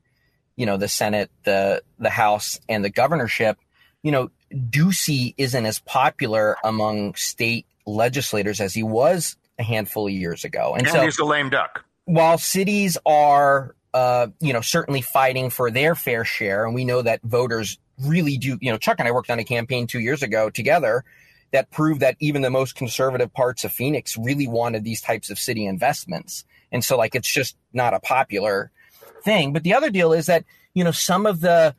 you 0.57 0.67
know, 0.67 0.77
the 0.77 0.89
Senate, 0.89 1.31
the 1.45 1.83
the 1.99 2.11
House, 2.11 2.61
and 2.69 2.85
the 2.85 2.91
governorship, 2.91 3.57
you 4.03 4.13
know, 4.13 4.31
Ducey 4.53 5.35
isn't 5.39 5.65
as 5.65 5.79
popular 5.81 6.57
among 6.63 7.15
state 7.15 7.67
legislators 7.87 8.61
as 8.61 8.75
he 8.75 8.83
was 8.83 9.37
a 9.59 9.63
handful 9.63 10.07
of 10.07 10.13
years 10.13 10.45
ago, 10.45 10.75
and, 10.75 10.87
and 10.87 10.93
so 10.95 11.01
he's 11.03 11.19
a 11.19 11.25
lame 11.25 11.49
duck. 11.49 11.85
while 12.05 12.37
cities 12.37 12.99
are, 13.07 13.75
uh, 13.95 14.27
you 14.41 14.53
know, 14.53 14.61
certainly 14.61 15.01
fighting 15.01 15.51
for 15.51 15.71
their 15.71 15.95
fair 15.95 16.25
share, 16.25 16.67
and 16.67 16.75
we 16.75 16.85
know 16.85 17.01
that 17.01 17.23
voters 17.23 17.79
really 18.03 18.37
do. 18.37 18.59
You 18.61 18.73
know, 18.73 18.77
Chuck 18.77 18.97
and 18.99 19.07
I 19.07 19.13
worked 19.13 19.31
on 19.31 19.39
a 19.39 19.45
campaign 19.45 19.87
two 19.87 20.01
years 20.01 20.23
ago 20.23 20.51
together 20.51 21.05
that 21.53 21.71
proved 21.71 22.01
that 22.01 22.17
even 22.19 22.43
the 22.43 22.51
most 22.51 22.75
conservative 22.75 23.33
parts 23.33 23.63
of 23.65 23.73
Phoenix 23.73 24.19
really 24.19 24.49
wanted 24.49 24.83
these 24.83 25.01
types 25.01 25.31
of 25.31 25.39
city 25.39 25.65
investments, 25.65 26.45
and 26.73 26.85
so 26.85 26.97
like 26.99 27.15
it's 27.15 27.33
just 27.33 27.57
not 27.73 27.95
a 27.95 28.01
popular 28.01 28.73
thing. 29.23 29.53
But 29.53 29.63
the 29.63 29.75
other 29.75 29.91
deal 29.91 30.13
is 30.13 30.27
that 30.27 30.45
you 30.75 30.83
know 30.83 30.91
some 30.91 31.25
of 31.25 31.41
the, 31.41 31.77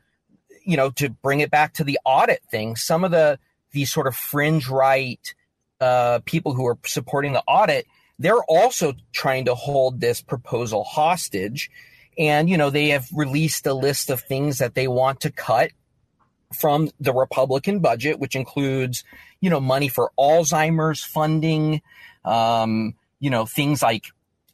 you 0.66 0.78
know, 0.78 0.92
to 0.92 1.10
bring 1.10 1.42
it 1.42 1.52
back 1.52 1.74
to 1.74 1.84
the 1.84 2.00
audit 2.06 2.42
thing, 2.50 2.78
some 2.78 3.04
of 3.04 3.12
the 3.12 3.38
these 3.74 3.92
sort 3.92 4.08
of 4.08 4.16
fringe 4.16 4.70
right 4.70 5.36
uh, 5.82 6.20
people 6.24 6.54
who 6.54 6.66
are 6.66 6.78
supporting 6.86 7.34
the 7.34 7.44
audit, 7.46 7.86
they're 8.18 8.44
also 8.48 8.94
trying 9.12 9.46
to 9.46 9.54
hold 9.56 10.00
this 10.00 10.22
proposal 10.22 10.86
hostage. 10.86 11.70
And, 12.18 12.50
you 12.50 12.58
know, 12.58 12.70
they 12.70 12.90
have 12.90 13.08
released 13.14 13.66
a 13.68 13.74
list 13.74 14.10
of 14.10 14.22
things 14.22 14.60
that 14.60 14.76
they 14.76 14.88
want 14.88 15.22
to 15.22 15.32
cut 15.32 15.72
from 16.54 16.90
the 17.00 17.14
Republican 17.14 17.80
budget, 17.80 18.20
which 18.20 18.36
includes, 18.36 19.04
you 19.42 19.50
know, 19.50 19.60
money 19.60 19.88
for 19.88 20.12
Alzheimer's 20.18 21.04
funding, 21.04 21.82
um, 22.24 22.96
you 23.20 23.30
know, 23.30 23.46
things 23.46 23.82
like 23.82 24.06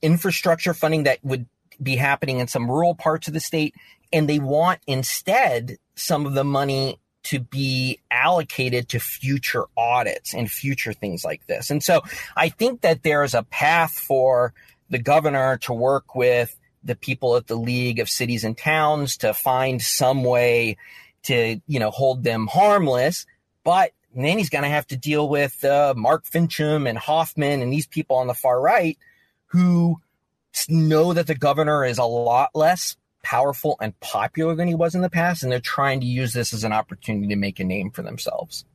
infrastructure 0.02 0.74
funding 0.74 1.04
that 1.04 1.19
would 1.24 1.45
be 1.82 1.95
happening 1.95 2.39
in 2.39 2.47
some 2.47 2.69
rural 2.69 2.95
parts 2.95 3.28
of 3.28 3.34
the 3.34 3.39
state. 3.39 3.76
And 4.13 4.28
they 4.28 4.39
want 4.39 4.80
instead 4.88 5.78
some 5.95 6.26
of 6.26 6.34
the 6.34 6.43
money 6.43 7.00
to 7.24 7.39
be 7.39 8.00
allocated 8.10 8.89
to 8.89 9.00
future 9.00 9.65
audits 9.78 10.34
and 10.34 10.52
future 10.52 10.93
things 10.93 11.24
like 11.24 11.45
this. 11.45 11.69
And 11.69 11.84
so 11.84 12.02
I 12.36 12.50
think 12.50 12.82
that 12.82 13.04
there's 13.04 13.36
a 13.36 13.43
path 13.43 13.91
for 13.91 14.54
the 14.89 15.00
governor 15.00 15.58
to 15.60 15.74
work 15.74 16.15
with 16.15 16.58
the 16.84 16.96
people 16.96 17.36
at 17.36 17.48
the 17.48 17.56
League 17.56 18.00
of 18.00 18.10
Cities 18.10 18.44
and 18.44 18.58
Towns 18.58 19.17
to 19.17 19.34
find 19.34 19.82
some 19.82 20.24
way 20.24 20.78
to, 21.24 21.60
you 21.67 21.80
know, 21.80 21.91
hold 21.91 22.24
them 22.24 22.48
harmless. 22.48 23.26
But 23.63 23.91
then 24.15 24.38
he's 24.38 24.50
going 24.50 24.63
to 24.63 24.70
have 24.70 24.88
to 24.88 24.98
deal 24.98 25.30
with 25.30 25.63
uh, 25.63 25.94
Mark 25.96 26.26
Finchem 26.26 26.89
and 26.89 26.98
Hoffman 26.98 27.62
and 27.62 27.72
these 27.72 27.88
people 27.88 28.17
on 28.17 28.28
the 28.28 28.34
far 28.34 28.60
right 28.60 28.98
who 29.48 29.98
know 30.67 31.13
that 31.13 31.28
the 31.28 31.36
governor 31.36 31.86
is 31.86 31.98
a 31.98 32.04
lot 32.04 32.50
less 32.54 32.98
powerful 33.24 33.78
and 33.80 33.98
popular 34.00 34.56
than 34.56 34.67
he 34.67 34.76
was 34.76 34.96
in 34.96 35.02
the 35.02 35.10
past, 35.10 35.44
and 35.44 35.52
they're 35.52 35.60
trying 35.60 36.00
to 36.00 36.06
use 36.06 36.34
this 36.34 36.54
as 36.54 36.63
an 36.63 36.74
opportunity 36.74 37.28
to 37.28 37.36
make 37.36 37.60
a 37.60 37.63
name 37.63 37.91
for 37.91 38.02
themselves. 38.02 38.65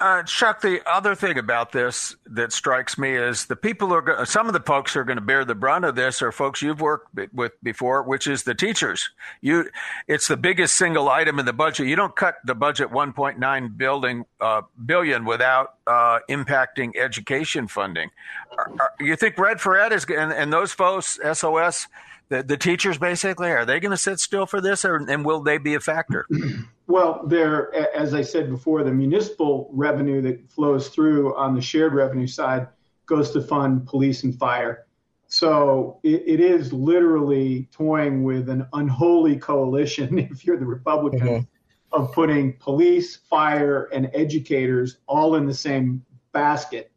Uh, 0.00 0.22
Chuck, 0.22 0.60
the 0.60 0.80
other 0.88 1.16
thing 1.16 1.38
about 1.38 1.72
this 1.72 2.14
that 2.26 2.52
strikes 2.52 2.96
me 2.98 3.16
is 3.16 3.46
the 3.46 3.56
people 3.56 3.92
are 3.92 4.24
some 4.26 4.46
of 4.46 4.52
the 4.52 4.60
folks 4.60 4.94
who 4.94 5.00
are 5.00 5.04
going 5.04 5.16
to 5.18 5.24
bear 5.24 5.44
the 5.44 5.56
brunt 5.56 5.84
of 5.84 5.96
this 5.96 6.22
are 6.22 6.30
folks 6.30 6.62
you've 6.62 6.80
worked 6.80 7.08
with 7.32 7.52
before, 7.64 8.04
which 8.04 8.28
is 8.28 8.44
the 8.44 8.54
teachers. 8.54 9.10
You, 9.40 9.68
it's 10.06 10.28
the 10.28 10.36
biggest 10.36 10.76
single 10.76 11.08
item 11.08 11.40
in 11.40 11.46
the 11.46 11.52
budget. 11.52 11.88
You 11.88 11.96
don't 11.96 12.14
cut 12.14 12.36
the 12.44 12.54
budget 12.54 12.90
1.9 12.90 13.76
building 13.76 14.24
uh, 14.40 14.62
billion 14.86 15.24
without 15.24 15.74
uh, 15.86 16.20
impacting 16.30 16.96
education 16.96 17.66
funding. 17.66 18.10
Are, 18.56 18.72
are, 18.78 18.92
you 19.00 19.16
think 19.16 19.36
Red 19.36 19.60
for 19.60 19.76
Ed 19.76 19.92
is 19.92 20.04
and, 20.04 20.32
and 20.32 20.52
those 20.52 20.72
folks, 20.72 21.18
SOS, 21.32 21.88
the, 22.28 22.44
the 22.44 22.56
teachers 22.56 22.98
basically, 22.98 23.50
are 23.50 23.64
they 23.64 23.80
going 23.80 23.90
to 23.90 23.96
sit 23.96 24.20
still 24.20 24.46
for 24.46 24.60
this, 24.60 24.84
or 24.84 24.96
and 24.96 25.24
will 25.24 25.40
they 25.40 25.58
be 25.58 25.74
a 25.74 25.80
factor? 25.80 26.26
Well, 26.88 27.20
there, 27.26 27.74
as 27.94 28.14
I 28.14 28.22
said 28.22 28.48
before, 28.48 28.82
the 28.82 28.90
municipal 28.90 29.68
revenue 29.72 30.22
that 30.22 30.50
flows 30.50 30.88
through 30.88 31.36
on 31.36 31.54
the 31.54 31.60
shared 31.60 31.92
revenue 31.92 32.26
side 32.26 32.66
goes 33.04 33.30
to 33.32 33.42
fund 33.42 33.86
police 33.86 34.24
and 34.24 34.34
fire. 34.34 34.86
So 35.26 36.00
it, 36.02 36.22
it 36.26 36.40
is 36.40 36.72
literally 36.72 37.68
toying 37.72 38.24
with 38.24 38.48
an 38.48 38.66
unholy 38.72 39.36
coalition, 39.36 40.18
if 40.30 40.46
you're 40.46 40.56
the 40.56 40.64
Republican, 40.64 41.28
mm-hmm. 41.28 42.00
of 42.00 42.10
putting 42.12 42.54
police, 42.54 43.16
fire, 43.16 43.90
and 43.92 44.10
educators 44.14 44.96
all 45.06 45.34
in 45.36 45.46
the 45.46 45.54
same 45.54 46.02
basket. 46.32 46.90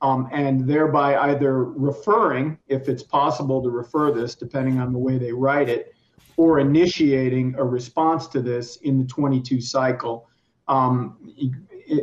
Um, 0.00 0.28
and 0.32 0.66
thereby 0.66 1.16
either 1.30 1.64
referring, 1.64 2.58
if 2.68 2.88
it's 2.88 3.02
possible 3.02 3.62
to 3.62 3.68
refer 3.68 4.12
this, 4.12 4.34
depending 4.34 4.78
on 4.78 4.92
the 4.94 4.98
way 4.98 5.18
they 5.18 5.32
write 5.32 5.68
it, 5.68 5.94
or 6.36 6.60
initiating 6.60 7.54
a 7.56 7.64
response 7.64 8.26
to 8.28 8.40
this 8.40 8.76
in 8.76 8.98
the 8.98 9.04
22 9.06 9.60
cycle. 9.60 10.28
Um, 10.68 11.16
it, 11.36 11.52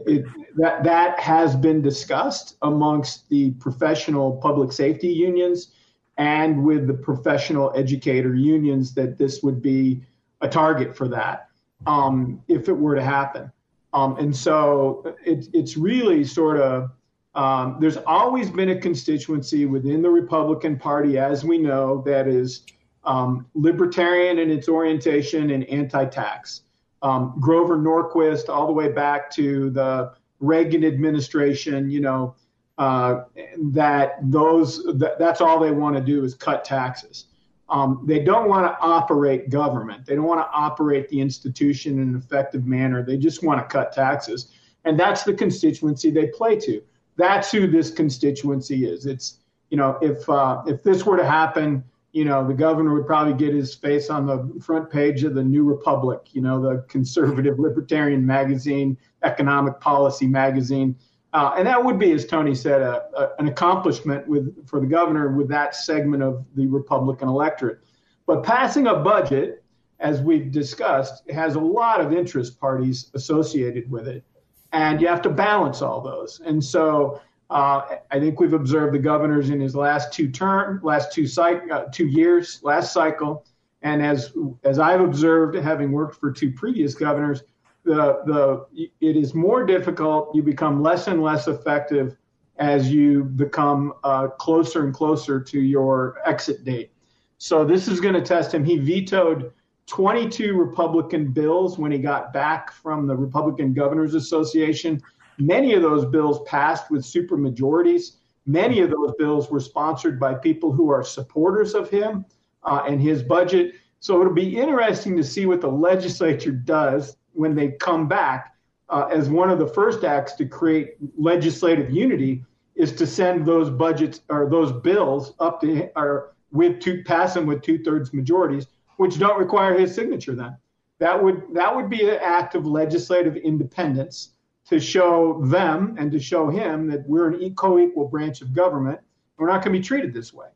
it, 0.07 0.25
that, 0.55 0.83
that 0.83 1.19
has 1.19 1.55
been 1.55 1.81
discussed 1.81 2.57
amongst 2.61 3.29
the 3.29 3.51
professional 3.51 4.37
public 4.37 4.71
safety 4.71 5.09
unions 5.09 5.73
and 6.17 6.63
with 6.63 6.87
the 6.87 6.93
professional 6.93 7.71
educator 7.75 8.35
unions 8.35 8.93
that 8.93 9.17
this 9.17 9.43
would 9.43 9.61
be 9.61 10.01
a 10.41 10.47
target 10.47 10.95
for 10.95 11.07
that 11.07 11.49
um, 11.87 12.41
if 12.47 12.69
it 12.69 12.73
were 12.73 12.95
to 12.95 13.03
happen. 13.03 13.51
Um, 13.93 14.17
and 14.17 14.35
so 14.35 15.15
it, 15.25 15.47
it's 15.53 15.77
really 15.77 16.23
sort 16.23 16.59
of 16.59 16.91
um, 17.35 17.77
there's 17.79 17.97
always 17.97 18.49
been 18.49 18.69
a 18.69 18.79
constituency 18.79 19.65
within 19.65 20.01
the 20.01 20.09
Republican 20.09 20.77
Party, 20.77 21.17
as 21.17 21.43
we 21.43 21.57
know, 21.57 22.03
that 22.05 22.27
is 22.27 22.63
um, 23.05 23.45
libertarian 23.53 24.39
in 24.39 24.49
its 24.49 24.69
orientation 24.69 25.51
and 25.51 25.63
anti-tax. 25.65 26.61
Um, 27.01 27.35
Grover 27.39 27.77
Norquist, 27.77 28.49
all 28.49 28.65
the 28.65 28.73
way 28.73 28.89
back 28.89 29.29
to 29.31 29.69
the 29.71 30.13
Reagan 30.39 30.85
administration, 30.85 31.89
you 31.89 31.99
know, 31.99 32.35
uh, 32.77 33.23
that 33.71 34.17
those 34.23 34.83
that, 34.97 35.19
that's 35.19 35.41
all 35.41 35.59
they 35.59 35.71
want 35.71 35.95
to 35.95 36.01
do 36.01 36.23
is 36.23 36.33
cut 36.33 36.65
taxes. 36.65 37.25
Um, 37.69 38.03
they 38.05 38.19
don't 38.19 38.49
want 38.49 38.65
to 38.65 38.77
operate 38.81 39.49
government. 39.49 40.05
They 40.05 40.15
don't 40.15 40.25
want 40.25 40.41
to 40.41 40.49
operate 40.51 41.07
the 41.09 41.19
institution 41.19 41.99
in 41.99 42.09
an 42.09 42.15
effective 42.15 42.65
manner. 42.65 43.03
They 43.03 43.17
just 43.17 43.43
want 43.43 43.59
to 43.59 43.65
cut 43.65 43.91
taxes, 43.93 44.51
and 44.85 44.99
that's 44.99 45.23
the 45.23 45.33
constituency 45.33 46.09
they 46.09 46.27
play 46.27 46.57
to. 46.61 46.81
That's 47.15 47.51
who 47.51 47.67
this 47.67 47.91
constituency 47.91 48.85
is. 48.85 49.05
It's 49.05 49.39
you 49.69 49.77
know, 49.77 49.97
if 50.01 50.27
uh, 50.29 50.63
if 50.65 50.83
this 50.83 51.05
were 51.05 51.17
to 51.17 51.25
happen 51.25 51.83
you 52.13 52.25
know, 52.25 52.47
the 52.47 52.53
governor 52.53 52.93
would 52.93 53.07
probably 53.07 53.33
get 53.33 53.53
his 53.55 53.73
face 53.73 54.11
on 54.11 54.27
the 54.27 54.61
front 54.61 54.89
page 54.89 55.23
of 55.23 55.33
the 55.33 55.43
New 55.43 55.63
Republic, 55.63 56.19
you 56.31 56.41
know, 56.41 56.61
the 56.61 56.85
conservative 56.87 57.59
libertarian 57.59 58.23
magazine, 58.23 58.95
economic 59.23 59.79
policy 59.79 60.27
magazine. 60.27 60.95
Uh, 61.33 61.55
and 61.57 61.65
that 61.65 61.83
would 61.83 61.97
be, 61.97 62.11
as 62.11 62.27
Tony 62.27 62.53
said, 62.53 62.81
a, 62.81 63.03
a, 63.17 63.31
an 63.39 63.47
accomplishment 63.47 64.27
with 64.27 64.67
for 64.67 64.79
the 64.79 64.85
governor 64.85 65.35
with 65.35 65.49
that 65.49 65.75
segment 65.75 66.21
of 66.21 66.45
the 66.55 66.67
Republican 66.67 67.27
electorate. 67.27 67.79
But 68.27 68.43
passing 68.43 68.85
a 68.85 68.95
budget, 68.95 69.63
as 69.99 70.21
we've 70.21 70.51
discussed, 70.51 71.27
has 71.31 71.55
a 71.55 71.59
lot 71.59 71.99
of 71.99 72.13
interest 72.13 72.59
parties 72.59 73.09
associated 73.15 73.89
with 73.89 74.07
it, 74.07 74.23
and 74.71 75.01
you 75.01 75.07
have 75.07 75.23
to 75.23 75.29
balance 75.31 75.81
all 75.81 75.99
those. 75.99 76.41
And 76.45 76.63
so 76.63 77.19
uh, 77.49 77.97
I 78.11 78.19
think 78.19 78.39
we've 78.39 78.53
observed 78.53 78.93
the 78.93 78.99
governors 78.99 79.49
in 79.49 79.59
his 79.59 79.75
last 79.75 80.13
two 80.13 80.29
term, 80.29 80.79
last 80.83 81.11
two 81.11 81.27
cycle, 81.27 81.71
uh, 81.71 81.85
two 81.91 82.07
years, 82.07 82.59
last 82.63 82.93
cycle, 82.93 83.45
and 83.81 84.03
as 84.03 84.33
as 84.63 84.79
I've 84.79 85.01
observed, 85.01 85.55
having 85.55 85.91
worked 85.91 86.19
for 86.19 86.31
two 86.31 86.51
previous 86.51 86.95
governors, 86.95 87.43
the 87.83 88.21
the 88.25 88.65
it 89.01 89.15
is 89.15 89.33
more 89.33 89.65
difficult. 89.65 90.33
You 90.33 90.41
become 90.41 90.81
less 90.81 91.07
and 91.07 91.21
less 91.21 91.47
effective 91.47 92.17
as 92.57 92.91
you 92.91 93.23
become 93.23 93.93
uh, 94.03 94.27
closer 94.27 94.85
and 94.85 94.93
closer 94.93 95.39
to 95.39 95.59
your 95.59 96.19
exit 96.25 96.63
date. 96.63 96.91
So 97.37 97.65
this 97.65 97.87
is 97.87 97.99
going 97.99 98.13
to 98.13 98.21
test 98.21 98.53
him. 98.53 98.63
He 98.63 98.77
vetoed 98.77 99.51
22 99.87 100.53
Republican 100.53 101.31
bills 101.31 101.77
when 101.77 101.91
he 101.91 101.97
got 101.97 102.31
back 102.31 102.71
from 102.71 103.05
the 103.05 103.15
Republican 103.15 103.73
Governors 103.73 104.13
Association 104.13 105.01
Many 105.37 105.73
of 105.73 105.81
those 105.81 106.05
bills 106.05 106.41
passed 106.45 106.91
with 106.91 107.05
super 107.05 107.37
majorities. 107.37 108.17
Many 108.45 108.81
of 108.81 108.89
those 108.89 109.13
bills 109.17 109.49
were 109.49 109.59
sponsored 109.59 110.19
by 110.19 110.35
people 110.35 110.71
who 110.71 110.89
are 110.91 111.03
supporters 111.03 111.73
of 111.73 111.89
him 111.89 112.25
uh, 112.63 112.83
and 112.87 113.01
his 113.01 113.23
budget. 113.23 113.75
So 113.99 114.19
it'll 114.19 114.33
be 114.33 114.57
interesting 114.57 115.15
to 115.17 115.23
see 115.23 115.45
what 115.45 115.61
the 115.61 115.71
legislature 115.71 116.51
does 116.51 117.17
when 117.33 117.55
they 117.55 117.69
come 117.71 118.07
back. 118.07 118.55
Uh, 118.89 119.07
as 119.11 119.29
one 119.29 119.49
of 119.49 119.59
the 119.59 119.67
first 119.67 120.03
acts 120.03 120.33
to 120.33 120.45
create 120.45 120.95
legislative 121.17 121.89
unity 121.89 122.43
is 122.75 122.91
to 122.93 123.07
send 123.07 123.45
those 123.45 123.69
budgets 123.69 124.21
or 124.29 124.49
those 124.49 124.71
bills 124.81 125.33
up 125.39 125.61
to 125.61 125.89
or 125.95 126.35
with 126.51 126.79
two 126.79 127.03
pass 127.03 127.33
them 127.33 127.45
with 127.45 127.61
two 127.61 127.81
thirds 127.83 128.13
majorities, 128.13 128.67
which 128.97 129.17
don't 129.17 129.39
require 129.39 129.77
his 129.77 129.95
signature. 129.95 130.35
Then 130.35 130.57
that 130.99 131.21
would 131.21 131.43
that 131.53 131.75
would 131.75 131.89
be 131.89 132.07
an 132.07 132.19
act 132.21 132.55
of 132.55 132.65
legislative 132.65 133.35
independence 133.37 134.33
to 134.69 134.79
show 134.79 135.41
them 135.45 135.95
and 135.97 136.11
to 136.11 136.19
show 136.19 136.49
him 136.49 136.87
that 136.87 137.07
we're 137.07 137.29
an 137.29 137.53
co-equal 137.55 138.07
branch 138.07 138.41
of 138.41 138.53
government. 138.53 138.99
We're 139.37 139.47
not 139.47 139.63
going 139.63 139.73
to 139.73 139.79
be 139.79 139.83
treated 139.83 140.13
this 140.13 140.33
way. 140.33 140.47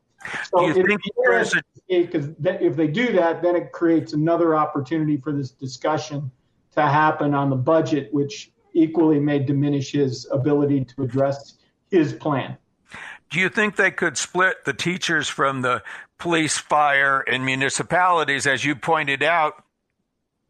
So 0.52 0.72
because 0.72 1.54
if 1.88 2.76
they 2.76 2.88
do 2.88 3.12
that, 3.12 3.42
then 3.42 3.56
it 3.56 3.72
creates 3.72 4.12
another 4.12 4.56
opportunity 4.56 5.16
for 5.16 5.32
this 5.32 5.50
discussion 5.50 6.30
to 6.72 6.82
happen 6.82 7.34
on 7.34 7.50
the 7.50 7.56
budget, 7.56 8.12
which 8.12 8.50
equally 8.72 9.18
may 9.20 9.38
diminish 9.38 9.92
his 9.92 10.26
ability 10.30 10.84
to 10.84 11.02
address 11.02 11.54
his 11.90 12.12
plan. 12.12 12.56
Do 13.30 13.40
you 13.40 13.48
think 13.48 13.76
they 13.76 13.90
could 13.90 14.16
split 14.16 14.64
the 14.64 14.72
teachers 14.72 15.28
from 15.28 15.62
the 15.62 15.82
police, 16.18 16.56
fire, 16.56 17.20
and 17.20 17.44
municipalities? 17.44 18.46
As 18.46 18.64
you 18.64 18.74
pointed 18.74 19.22
out, 19.22 19.62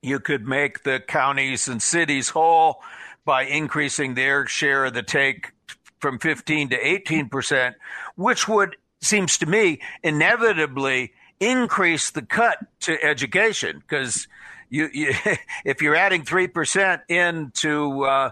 you 0.00 0.20
could 0.20 0.46
make 0.46 0.84
the 0.84 1.00
counties 1.00 1.66
and 1.66 1.82
cities 1.82 2.28
whole 2.28 2.82
by 3.28 3.42
increasing 3.42 4.14
their 4.14 4.46
share 4.46 4.86
of 4.86 4.94
the 4.94 5.02
take 5.02 5.52
from 6.00 6.18
15 6.18 6.70
to 6.70 6.76
18 6.76 7.28
percent, 7.28 7.76
which 8.16 8.48
would 8.48 8.74
seems 9.02 9.36
to 9.36 9.44
me 9.44 9.82
inevitably 10.02 11.12
increase 11.38 12.10
the 12.10 12.22
cut 12.22 12.56
to 12.80 12.96
education. 13.04 13.80
Because 13.80 14.28
you, 14.70 14.88
you, 14.94 15.12
if 15.66 15.82
you're 15.82 15.94
adding 15.94 16.24
three 16.24 16.46
percent 16.48 17.02
into 17.10 18.02
uh, 18.06 18.30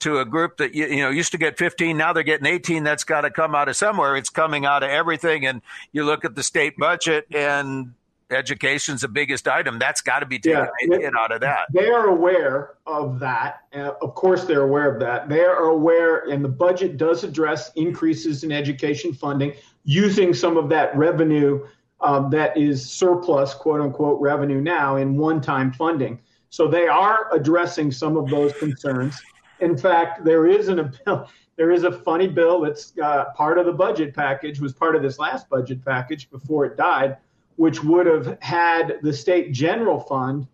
to 0.00 0.18
a 0.18 0.26
group 0.26 0.58
that 0.58 0.74
you, 0.74 0.88
you, 0.88 1.02
know 1.02 1.08
used 1.08 1.32
to 1.32 1.38
get 1.38 1.56
15 1.56 1.96
now 1.96 2.12
they're 2.12 2.22
getting 2.22 2.44
18 2.44 2.84
that's 2.84 3.04
got 3.04 3.22
to 3.22 3.30
come 3.30 3.54
out 3.54 3.70
of 3.70 3.76
somewhere. 3.76 4.14
It's 4.14 4.28
coming 4.28 4.66
out 4.66 4.82
of 4.82 4.90
everything 4.90 5.46
and 5.46 5.62
you 5.90 6.04
look 6.04 6.26
at 6.26 6.34
the 6.34 6.42
state 6.42 6.76
budget 6.76 7.34
and 7.34 7.94
education's 8.30 9.02
the 9.02 9.08
biggest 9.08 9.46
item. 9.48 9.78
That's 9.78 10.00
got 10.00 10.20
to 10.20 10.26
be 10.26 10.38
taken 10.38 10.68
Yeah. 10.88 11.10
out 11.18 11.32
of 11.32 11.40
that. 11.42 11.66
They 11.72 11.88
are 11.88 12.06
aware 12.06 12.74
of 12.86 13.18
that. 13.20 13.60
Uh, 13.74 13.92
of 14.02 14.14
course, 14.14 14.44
they're 14.44 14.62
aware 14.62 14.92
of 14.92 15.00
that. 15.00 15.28
They 15.28 15.40
are 15.40 15.68
aware, 15.68 16.28
and 16.30 16.44
the 16.44 16.48
budget 16.48 16.96
does 16.96 17.24
address 17.24 17.72
increases 17.76 18.44
in 18.44 18.52
education 18.52 19.12
funding 19.12 19.52
using 19.84 20.32
some 20.32 20.56
of 20.56 20.68
that 20.70 20.96
revenue 20.96 21.66
um, 22.00 22.28
that 22.30 22.56
is 22.56 22.84
surplus, 22.84 23.54
quote 23.54 23.80
unquote, 23.80 24.20
revenue 24.20 24.60
now 24.60 24.96
in 24.96 25.16
one 25.16 25.40
time 25.40 25.72
funding. 25.72 26.20
So 26.50 26.68
they 26.68 26.86
are 26.86 27.28
addressing 27.32 27.92
some 27.92 28.16
of 28.16 28.28
those 28.28 28.52
concerns. 28.54 29.20
In 29.60 29.76
fact, 29.76 30.24
there 30.24 30.46
is 30.46 30.68
an 30.68 30.92
bill. 31.04 31.28
There 31.56 31.70
is 31.70 31.84
a 31.84 31.92
funny 31.92 32.26
bill 32.26 32.62
that's 32.62 32.94
uh, 33.00 33.26
part 33.36 33.58
of 33.58 33.66
the 33.66 33.72
budget 33.72 34.12
package, 34.12 34.58
was 34.60 34.72
part 34.72 34.96
of 34.96 35.02
this 35.02 35.20
last 35.20 35.48
budget 35.48 35.84
package 35.84 36.28
before 36.28 36.64
it 36.64 36.76
died, 36.76 37.16
which 37.56 37.82
would 37.82 38.06
have 38.06 38.38
had 38.40 38.98
the 39.02 39.12
state 39.12 39.52
general 39.52 40.00
fund 40.00 40.46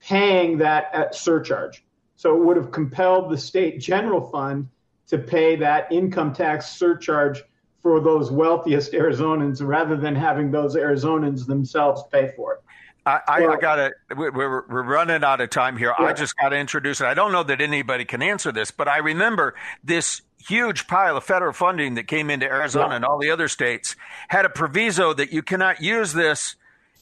paying 0.00 0.58
that 0.58 0.90
at 0.92 1.14
surcharge. 1.14 1.84
So 2.16 2.36
it 2.36 2.44
would 2.44 2.56
have 2.56 2.72
compelled 2.72 3.30
the 3.30 3.38
state 3.38 3.80
general 3.80 4.20
fund 4.30 4.68
to 5.08 5.18
pay 5.18 5.56
that 5.56 5.90
income 5.90 6.34
tax 6.34 6.66
surcharge 6.66 7.42
for 7.80 8.00
those 8.00 8.30
wealthiest 8.30 8.92
Arizonans 8.92 9.66
rather 9.66 9.96
than 9.96 10.14
having 10.14 10.50
those 10.50 10.74
Arizonans 10.74 11.46
themselves 11.46 12.02
pay 12.12 12.32
for 12.36 12.54
it. 12.54 12.60
I, 13.06 13.20
I, 13.26 13.46
I 13.46 13.56
got 13.56 13.76
to. 13.76 13.92
We're, 14.14 14.30
we're 14.32 14.82
running 14.82 15.24
out 15.24 15.40
of 15.40 15.48
time 15.48 15.78
here. 15.78 15.94
I 15.98 16.12
just 16.12 16.36
got 16.36 16.50
to 16.50 16.56
introduce 16.56 17.00
it. 17.00 17.06
I 17.06 17.14
don't 17.14 17.32
know 17.32 17.42
that 17.42 17.62
anybody 17.62 18.04
can 18.04 18.20
answer 18.20 18.52
this, 18.52 18.70
but 18.70 18.86
I 18.86 18.98
remember 18.98 19.54
this 19.82 20.20
huge 20.38 20.86
pile 20.86 21.16
of 21.16 21.24
federal 21.24 21.52
funding 21.52 21.94
that 21.94 22.06
came 22.06 22.30
into 22.30 22.46
Arizona 22.46 22.90
Yeah. 22.90 22.96
and 22.96 23.04
all 23.04 23.18
the 23.18 23.30
other 23.30 23.48
states 23.48 23.96
had 24.28 24.44
a 24.44 24.48
proviso 24.48 25.12
that 25.12 25.32
you 25.32 25.42
cannot 25.42 25.80
use 25.82 26.12
this 26.12 26.56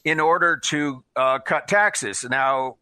in 0.05 0.21
order 0.21 0.57
to 0.57 1.05
uh, 1.17 1.39
cut 1.41 1.69
taxes. 1.69 2.25
Now, 2.29 2.77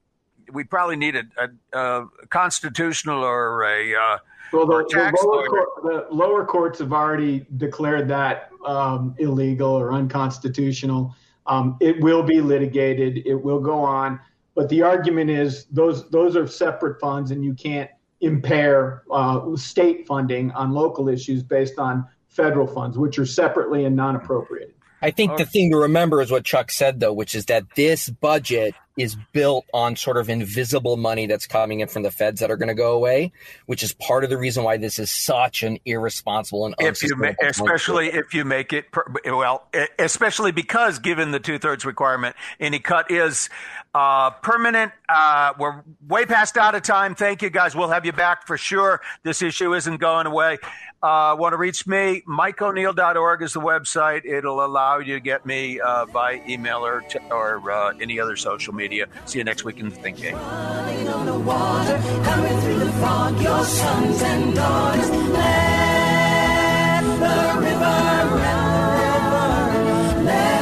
we 0.52 0.64
probably 0.64 0.96
need 0.96 1.16
a, 1.16 1.24
a, 1.38 1.78
a 1.78 2.06
constitutional 2.28 3.24
or 3.24 3.64
a. 3.64 3.94
Uh, 3.94 4.18
Well, 4.52 4.66
the, 4.66 4.84
the, 4.88 5.26
lower 5.26 5.46
court, 5.46 5.68
the 5.82 6.06
lower 6.14 6.44
courts 6.44 6.78
have 6.78 6.92
already 6.92 7.46
declared 7.56 8.08
that 8.08 8.50
um, 8.66 9.14
illegal 9.18 9.70
or 9.70 9.92
unconstitutional. 9.92 11.14
Um, 11.46 11.76
it 11.80 12.00
will 12.00 12.22
be 12.22 12.40
litigated. 12.40 13.26
It 13.26 13.34
will 13.34 13.60
go 13.60 13.78
on. 13.78 14.20
But 14.54 14.68
the 14.68 14.82
argument 14.82 15.30
is 15.30 15.64
those 15.66 16.08
those 16.10 16.36
are 16.36 16.46
separate 16.46 17.00
funds, 17.00 17.30
and 17.32 17.44
you 17.44 17.54
can't 17.54 17.90
impair 18.24 19.02
uh, 19.10 19.56
state 19.56 20.06
funding 20.06 20.50
on 20.52 20.72
local 20.72 21.08
issues 21.08 21.42
based 21.42 21.78
on 21.78 22.06
federal 22.28 22.66
funds, 22.66 22.98
which 22.98 23.18
are 23.18 23.26
separately 23.26 23.84
and 23.84 23.94
non-appropriated. 23.94 24.74
I 25.02 25.10
think 25.10 25.36
the 25.36 25.44
thing 25.44 25.70
to 25.70 25.76
remember 25.76 26.22
is 26.22 26.30
what 26.30 26.44
Chuck 26.44 26.70
said, 26.70 27.00
though, 27.00 27.12
which 27.12 27.34
is 27.34 27.46
that 27.46 27.64
this 27.76 28.08
budget 28.08 28.74
is 28.96 29.16
built 29.32 29.64
on 29.74 29.96
sort 29.96 30.16
of 30.16 30.28
invisible 30.28 30.96
money 30.96 31.26
that's 31.26 31.46
coming 31.46 31.80
in 31.80 31.88
from 31.88 32.02
the 32.02 32.10
feds 32.10 32.40
that 32.40 32.50
are 32.50 32.56
going 32.56 32.68
to 32.68 32.74
go 32.74 32.92
away, 32.92 33.32
which 33.66 33.82
is 33.82 33.92
part 33.92 34.22
of 34.24 34.30
the 34.30 34.38
reason 34.38 34.62
why 34.62 34.76
this 34.76 34.98
is 34.98 35.10
such 35.10 35.62
an 35.62 35.78
irresponsible 35.84 36.66
and 36.66 36.74
if 36.78 37.02
you 37.02 37.16
ma- 37.16 37.32
especially 37.42 38.08
if 38.08 38.34
you 38.34 38.44
make 38.44 38.72
it 38.72 38.90
per- 38.92 39.04
well 39.26 39.66
especially 39.98 40.52
because 40.52 40.98
given 40.98 41.30
the 41.32 41.40
two-thirds 41.40 41.84
requirement 41.84 42.36
any 42.60 42.78
cut 42.78 43.10
is 43.10 43.48
uh, 43.94 44.30
permanent. 44.30 44.92
Uh, 45.08 45.52
we're 45.58 45.82
way 46.08 46.26
past 46.26 46.56
out 46.56 46.74
of 46.74 46.82
time. 46.82 47.14
Thank 47.14 47.42
you 47.42 47.50
guys. 47.50 47.76
We'll 47.76 47.90
have 47.90 48.04
you 48.04 48.12
back 48.12 48.46
for 48.46 48.58
sure. 48.58 49.00
This 49.22 49.40
issue 49.40 49.72
isn't 49.74 49.98
going 49.98 50.26
away 50.26 50.58
uh, 51.04 51.36
want 51.38 51.52
to 51.52 51.58
reach 51.58 51.86
me? 51.86 52.22
MikeO'Neill.org 52.26 53.42
is 53.42 53.52
the 53.52 53.60
website. 53.60 54.24
It'll 54.24 54.64
allow 54.64 55.00
you 55.00 55.12
to 55.12 55.20
get 55.20 55.44
me 55.44 55.78
uh, 55.78 56.06
by 56.06 56.40
email 56.48 56.78
or, 56.78 57.02
t- 57.02 57.18
or 57.30 57.70
uh, 57.70 57.92
any 58.00 58.18
other 58.18 58.36
social 58.36 58.72
media. 58.72 59.08
See 59.26 59.36
you 59.36 59.44
next 59.44 59.64
week 59.64 59.80
in 59.80 59.90
the 59.90 59.96
Think 59.96 60.16
Game. 60.16 60.34
Let 60.34 60.86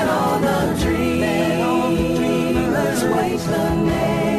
all 0.09 0.40
the 0.40 0.76
dreamers 0.82 3.05
wait 3.05 3.38
the 3.38 3.74
name. 3.76 4.32